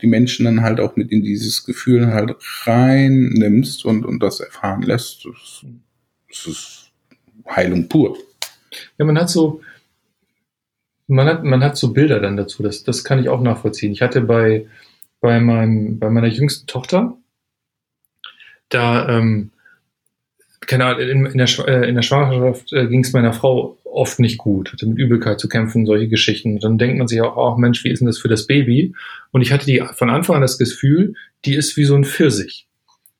die 0.00 0.06
Menschen 0.06 0.44
dann 0.44 0.62
halt 0.62 0.80
auch 0.80 0.96
mit 0.96 1.12
in 1.12 1.22
dieses 1.22 1.64
Gefühl 1.64 2.08
halt 2.08 2.34
rein 2.64 3.30
nimmst 3.32 3.86
und, 3.86 4.04
und 4.04 4.22
das 4.22 4.40
erfahren 4.40 4.82
lässt, 4.82 5.24
das, 5.24 5.64
das 6.28 6.46
ist 6.46 6.92
Heilung 7.48 7.88
pur. 7.88 8.18
Ja, 8.98 9.06
man 9.06 9.18
hat 9.18 9.30
so, 9.30 9.62
man 11.06 11.26
hat, 11.26 11.44
man 11.44 11.62
hat 11.62 11.76
so 11.76 11.92
Bilder 11.92 12.20
dann 12.20 12.36
dazu, 12.36 12.62
das, 12.62 12.82
das 12.84 13.04
kann 13.04 13.18
ich 13.18 13.28
auch 13.28 13.40
nachvollziehen. 13.40 13.92
Ich 13.92 14.02
hatte 14.02 14.20
bei, 14.20 14.66
bei, 15.20 15.40
meinem, 15.40 15.98
bei 15.98 16.10
meiner 16.10 16.28
jüngsten 16.28 16.66
Tochter, 16.66 17.16
da, 18.68 19.08
ähm, 19.08 19.50
keine 20.60 20.86
Ahnung, 20.86 21.00
in, 21.00 21.26
in, 21.26 21.38
der, 21.38 21.48
äh, 21.68 21.88
in 21.88 21.94
der 21.94 22.02
Schwangerschaft 22.02 22.72
äh, 22.72 22.88
ging 22.88 23.00
es 23.00 23.12
meiner 23.12 23.32
Frau 23.32 23.78
oft 23.84 24.18
nicht 24.18 24.38
gut, 24.38 24.72
hatte 24.72 24.86
mit 24.86 24.98
Übelkeit 24.98 25.40
zu 25.40 25.48
kämpfen, 25.48 25.86
solche 25.86 26.08
Geschichten. 26.08 26.54
Und 26.54 26.64
dann 26.64 26.78
denkt 26.78 26.98
man 26.98 27.06
sich 27.06 27.20
auch, 27.20 27.36
oh 27.36 27.56
Mensch, 27.56 27.84
wie 27.84 27.90
ist 27.90 28.00
denn 28.00 28.06
das 28.06 28.18
für 28.18 28.28
das 28.28 28.46
Baby? 28.46 28.94
Und 29.30 29.42
ich 29.42 29.52
hatte 29.52 29.66
die 29.66 29.82
von 29.94 30.10
Anfang 30.10 30.36
an 30.36 30.42
das 30.42 30.58
Gefühl, 30.58 31.14
die 31.44 31.54
ist 31.54 31.76
wie 31.76 31.84
so 31.84 31.94
ein 31.94 32.04
Pfirsich. 32.04 32.66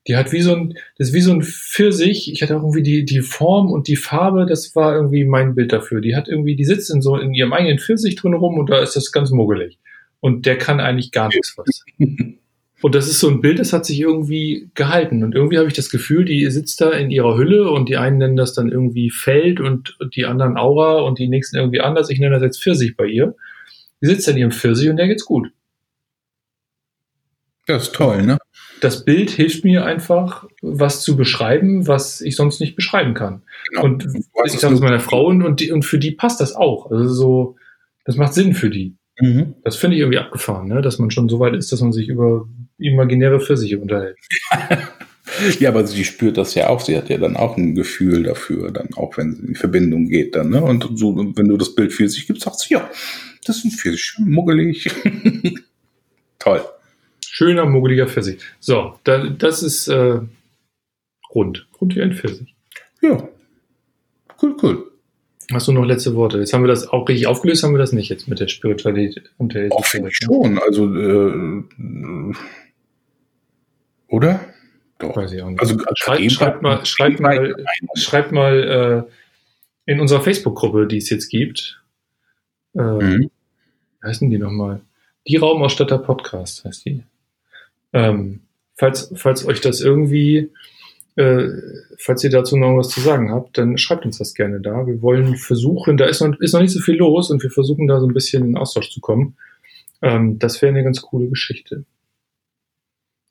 Die 0.07 0.15
hat 0.15 0.31
wie 0.31 0.41
so 0.41 0.55
ein, 0.55 0.73
das 0.97 1.09
ist 1.09 1.13
wie 1.13 1.21
so 1.21 1.33
ein 1.33 1.41
Pfirsich. 1.43 2.31
Ich 2.31 2.41
hatte 2.41 2.55
auch 2.55 2.61
irgendwie 2.61 2.83
die, 2.83 3.05
die 3.05 3.21
Form 3.21 3.71
und 3.71 3.87
die 3.87 3.97
Farbe, 3.97 4.45
das 4.45 4.75
war 4.75 4.95
irgendwie 4.95 5.25
mein 5.25 5.53
Bild 5.53 5.73
dafür. 5.73 5.99
Die 5.99 6.15
hat 6.15 6.27
irgendwie, 6.27 6.55
die 6.55 6.65
sitzt 6.65 6.89
in 6.93 7.01
so, 7.01 7.17
in 7.17 7.33
ihrem 7.33 7.53
eigenen 7.53 7.79
Pfirsich 7.79 8.15
drin 8.15 8.33
rum 8.33 8.57
und 8.57 8.69
da 8.69 8.81
ist 8.81 8.95
das 8.95 9.11
ganz 9.11 9.31
muggelig. 9.31 9.77
Und 10.19 10.45
der 10.45 10.57
kann 10.57 10.79
eigentlich 10.79 11.11
gar 11.11 11.27
nichts 11.27 11.55
was. 11.57 11.83
Und 12.81 12.93
das 12.93 13.07
ist 13.07 13.19
so 13.19 13.27
ein 13.27 13.41
Bild, 13.41 13.59
das 13.59 13.73
hat 13.73 13.85
sich 13.85 13.99
irgendwie 13.99 14.69
gehalten. 14.75 15.23
Und 15.23 15.33
irgendwie 15.33 15.57
habe 15.57 15.67
ich 15.67 15.73
das 15.73 15.89
Gefühl, 15.89 16.25
die 16.25 16.49
sitzt 16.51 16.79
da 16.79 16.91
in 16.91 17.09
ihrer 17.09 17.35
Hülle 17.35 17.71
und 17.71 17.89
die 17.89 17.97
einen 17.97 18.19
nennen 18.19 18.35
das 18.35 18.53
dann 18.53 18.71
irgendwie 18.71 19.09
Feld 19.09 19.59
und 19.59 19.97
die 20.15 20.25
anderen 20.25 20.57
Aura 20.57 21.01
und 21.01 21.17
die 21.17 21.27
nächsten 21.27 21.57
irgendwie 21.57 21.81
anders. 21.81 22.09
Ich 22.09 22.19
nenne 22.19 22.35
das 22.35 22.43
jetzt 22.43 22.61
Pfirsich 22.61 22.95
bei 22.95 23.07
ihr. 23.07 23.35
Die 24.01 24.05
sitzt 24.05 24.27
in 24.27 24.37
ihrem 24.37 24.51
Pfirsich 24.51 24.89
und 24.89 24.97
der 24.97 25.07
geht's 25.07 25.25
gut. 25.25 25.49
Das 27.65 27.83
ist 27.83 27.95
toll, 27.95 28.23
ne? 28.23 28.37
Das 28.81 29.05
Bild 29.05 29.31
hilft 29.31 29.63
mir 29.63 29.85
einfach, 29.85 30.45
was 30.61 31.01
zu 31.01 31.15
beschreiben, 31.15 31.87
was 31.87 32.21
ich 32.21 32.35
sonst 32.35 32.59
nicht 32.59 32.75
beschreiben 32.75 33.13
kann. 33.13 33.41
Genau. 33.69 33.83
Und 33.83 34.07
ich 34.45 34.59
sage 34.59 34.75
es 34.75 34.81
meiner 34.81 34.99
Frau 34.99 35.25
und, 35.25 35.43
und, 35.43 35.59
die, 35.59 35.71
und 35.71 35.83
für 35.83 35.97
die 35.97 36.11
passt 36.11 36.41
das 36.41 36.55
auch. 36.55 36.91
Also 36.91 37.07
so, 37.07 37.55
das 38.05 38.17
macht 38.17 38.33
Sinn 38.33 38.53
für 38.53 38.69
die. 38.69 38.95
Mhm. 39.19 39.55
Das 39.63 39.75
finde 39.75 39.95
ich 39.95 40.01
irgendwie 40.01 40.19
abgefahren, 40.19 40.67
ne? 40.67 40.81
dass 40.81 40.99
man 40.99 41.11
schon 41.11 41.27
so 41.27 41.39
weit 41.39 41.55
ist, 41.55 41.71
dass 41.71 41.81
man 41.81 41.91
sich 41.91 42.07
über 42.07 42.47
imaginäre 42.77 43.39
Pfirsiche 43.39 43.79
unterhält. 43.79 44.17
ja, 45.59 45.69
aber 45.69 45.87
sie 45.87 46.05
spürt 46.05 46.37
das 46.37 46.53
ja 46.55 46.69
auch. 46.69 46.81
Sie 46.81 46.95
hat 46.95 47.09
ja 47.09 47.17
dann 47.17 47.35
auch 47.35 47.57
ein 47.57 47.73
Gefühl 47.73 48.23
dafür, 48.23 48.71
dann 48.71 48.89
auch 48.95 49.17
wenn 49.17 49.33
sie 49.33 49.41
in 49.41 49.47
die 49.47 49.55
Verbindung 49.55 50.07
geht 50.07 50.35
dann. 50.35 50.49
Ne? 50.49 50.61
Und 50.61 50.87
so, 50.95 51.15
wenn 51.17 51.47
du 51.47 51.57
das 51.57 51.73
Bild 51.73 51.93
Pfirsich 51.93 52.27
gibst, 52.27 52.43
sagst 52.43 52.69
du, 52.69 52.75
ja, 52.75 52.89
das 53.45 53.57
ist 53.57 53.65
ein 53.65 53.71
Pfirsich, 53.71 54.13
muggelig. 54.19 54.89
Toll. 56.39 56.61
Schöner, 57.37 57.67
muggeliger 57.67 58.07
Pfirsich. 58.07 58.41
So, 58.59 58.95
da, 59.03 59.27
das 59.27 59.61
ist 59.61 59.87
äh, 59.89 60.21
rund. 61.35 61.67
Rund 61.79 61.95
wie 61.95 62.01
ein 62.01 62.13
Pfirsich. 62.13 62.55
Ja. 62.99 63.29
Cool, 64.41 64.57
cool. 64.63 64.91
Hast 65.53 65.67
du 65.67 65.71
noch 65.71 65.85
letzte 65.85 66.15
Worte? 66.15 66.39
Jetzt 66.39 66.53
haben 66.53 66.63
wir 66.63 66.67
das 66.67 66.87
auch 66.87 67.07
richtig 67.07 67.27
aufgelöst, 67.27 67.61
haben 67.61 67.75
wir 67.75 67.77
das 67.77 67.91
nicht 67.93 68.09
jetzt 68.09 68.27
mit 68.27 68.39
der 68.39 68.47
Spiritualität 68.47 69.29
und 69.37 69.53
der 69.53 69.71
Auch 69.71 69.85
finde 69.85 70.09
ich 70.09 70.15
schon. 70.15 70.57
Also, 70.57 70.91
äh, 70.95 71.63
oder? 74.07 74.39
Doch. 74.97 75.15
Weiß 75.15 75.31
ich 75.31 75.43
auch 75.43 75.51
nicht. 75.51 75.61
Also, 75.61 75.77
schreibt, 75.93 76.31
schreibt 76.31 76.61
mal, 76.63 76.83
schreibt 76.87 77.19
mal, 77.19 77.55
schreibt 77.93 78.31
mal 78.31 79.07
äh, 79.85 79.91
in 79.91 79.99
unserer 79.99 80.21
Facebook-Gruppe, 80.21 80.87
die 80.87 80.97
es 80.97 81.11
jetzt 81.11 81.29
gibt. 81.29 81.83
Äh, 82.73 82.81
mhm. 82.81 83.29
Wie 84.01 84.07
heißen 84.07 84.27
die 84.27 84.39
nochmal? 84.39 84.81
Die 85.27 85.35
Raumausstatter 85.35 85.99
Podcast 85.99 86.65
heißt 86.65 86.83
die. 86.87 87.03
Ähm, 87.93 88.41
falls, 88.75 89.11
falls 89.15 89.45
euch 89.45 89.61
das 89.61 89.81
irgendwie 89.81 90.51
äh, 91.17 91.49
falls 91.97 92.23
ihr 92.23 92.29
dazu 92.29 92.57
noch 92.57 92.77
was 92.77 92.89
zu 92.89 93.01
sagen 93.01 93.31
habt, 93.31 93.57
dann 93.57 93.79
schreibt 93.79 94.05
uns 94.05 94.19
das 94.19 94.35
gerne 94.35 94.61
da. 94.61 94.85
Wir 94.85 95.01
wollen 95.01 95.35
versuchen, 95.35 95.97
da 95.97 96.05
ist 96.05 96.21
noch, 96.21 96.39
ist 96.39 96.53
noch 96.53 96.61
nicht 96.61 96.71
so 96.71 96.79
viel 96.79 96.95
los 96.95 97.31
und 97.31 97.41
wir 97.41 97.49
versuchen 97.49 97.87
da 97.87 97.99
so 97.99 98.07
ein 98.07 98.13
bisschen 98.13 98.45
in 98.45 98.55
Austausch 98.55 98.91
zu 98.91 99.01
kommen. 99.01 99.35
Ähm, 100.03 100.37
das 100.37 100.61
wäre 100.61 100.71
eine 100.71 100.83
ganz 100.83 101.01
coole 101.01 101.27
Geschichte. 101.27 101.85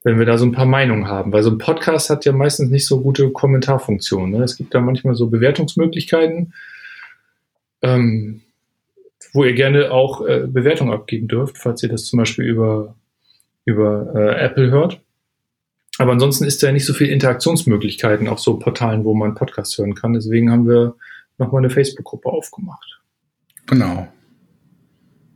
Wenn 0.03 0.19
wir 0.19 0.27
da 0.27 0.37
so 0.37 0.45
ein 0.45 0.53
paar 0.53 0.67
Meinungen 0.67 1.07
haben, 1.07 1.33
weil 1.33 1.45
so 1.45 1.51
ein 1.51 1.59
Podcast 1.59 2.11
hat 2.11 2.25
ja 2.25 2.33
meistens 2.33 2.71
nicht 2.71 2.87
so 2.87 3.01
gute 3.01 3.31
Kommentarfunktionen. 3.31 4.33
Ne? 4.33 4.43
Es 4.43 4.57
gibt 4.57 4.75
da 4.75 4.81
manchmal 4.81 5.15
so 5.15 5.29
Bewertungsmöglichkeiten, 5.29 6.55
ähm, 7.83 8.43
wo 9.33 9.45
ihr 9.45 9.55
gerne 9.55 9.93
auch 9.93 10.27
äh, 10.27 10.49
Bewertungen 10.49 10.93
abgeben 10.93 11.29
dürft, 11.29 11.57
falls 11.59 11.85
ihr 11.85 11.89
das 11.89 12.07
zum 12.07 12.17
Beispiel 12.17 12.47
über, 12.47 12.97
über 13.67 14.15
äh, 14.15 14.45
Apple 14.45 14.71
hört. 14.71 15.03
Aber 15.99 16.13
ansonsten 16.13 16.45
ist 16.45 16.63
da 16.63 16.73
nicht 16.73 16.87
so 16.87 16.95
viel 16.95 17.09
Interaktionsmöglichkeiten 17.09 18.29
auf 18.29 18.41
so 18.41 18.59
Portalen, 18.59 19.05
wo 19.05 19.15
man 19.15 19.35
Podcasts 19.35 19.77
hören 19.77 19.95
kann. 19.95 20.15
Deswegen 20.15 20.51
haben 20.51 20.67
wir 20.67 20.95
nochmal 21.39 21.61
eine 21.61 21.71
Facebook-Gruppe 21.71 22.29
aufgemacht. 22.29 23.01
Genau. 23.67 24.09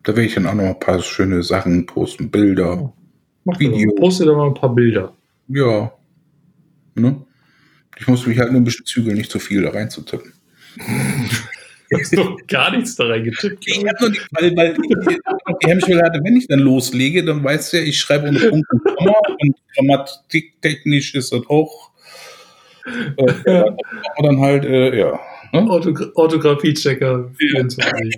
Da 0.02 0.16
will 0.16 0.24
ich 0.24 0.34
dann 0.34 0.46
auch 0.46 0.54
noch 0.54 0.64
ein 0.64 0.78
paar 0.78 1.00
schöne 1.02 1.42
Sachen 1.42 1.86
posten, 1.86 2.30
Bilder, 2.30 2.92
ja. 3.44 3.58
Videos. 3.58 3.94
Poste 3.96 4.24
da 4.26 4.34
mal 4.34 4.48
ein 4.48 4.54
paar 4.54 4.74
Bilder. 4.74 5.14
Ja. 5.48 5.92
Ne? 6.94 7.24
Ich 7.98 8.06
muss 8.06 8.26
mich 8.26 8.38
halt 8.38 8.52
nur 8.52 8.60
ein 8.60 8.64
bisschen 8.64 8.86
zügeln, 8.86 9.16
nicht 9.16 9.30
zu 9.30 9.38
viel 9.38 9.62
da 9.62 9.70
reinzutippen. 9.70 10.32
Hast 11.98 12.16
doch 12.16 12.36
gar 12.46 12.70
nichts 12.76 12.94
da 12.94 13.06
reingetippt. 13.06 13.66
Ich 13.66 13.78
habe 13.78 13.96
noch 14.00 14.10
nicht, 14.10 14.26
weil, 14.32 14.56
weil 14.56 14.76
ich 14.80 15.18
die 15.62 15.68
Hemmschwelle 15.68 16.02
hatte, 16.02 16.20
wenn 16.22 16.36
ich 16.36 16.46
dann 16.46 16.60
loslege, 16.60 17.24
dann 17.24 17.42
weißt 17.42 17.72
du 17.72 17.78
ja, 17.78 17.82
ich 17.82 17.98
schreibe 17.98 18.28
ohne 18.28 18.38
Punkt 18.38 18.66
und 18.70 18.84
Komma 18.84 19.14
und 19.40 19.56
grammatiktechnisch 19.74 21.14
ist 21.14 21.32
das 21.32 21.42
auch. 21.48 21.90
Äh, 23.16 23.26
ja. 23.46 23.76
dann 24.22 24.40
halt, 24.40 24.64
äh, 24.64 24.98
ja. 24.98 25.18
Ne? 25.52 25.68
Orthographie-Checker 26.14 27.30
24. 27.36 28.14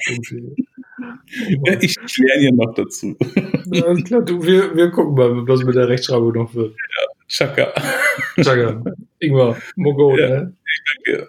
ich 1.80 1.96
lerne 2.18 2.40
hier 2.40 2.52
noch 2.52 2.74
dazu. 2.74 3.16
Ja, 3.72 3.94
klar, 4.02 4.20
du, 4.22 4.42
wir, 4.42 4.76
wir 4.76 4.90
gucken 4.90 5.14
mal, 5.14 5.48
was 5.48 5.64
mit 5.64 5.76
der 5.76 5.88
Rechtschreibung 5.88 6.32
noch 6.34 6.54
wird. 6.54 6.72
Ja, 6.72 7.06
Chaka. 7.26 7.72
Chaka. 8.42 8.82
Ingmar, 9.18 9.56
Mogo, 9.76 10.14
ja, 10.18 10.28
ne? 10.28 10.56
Danke. 11.06 11.28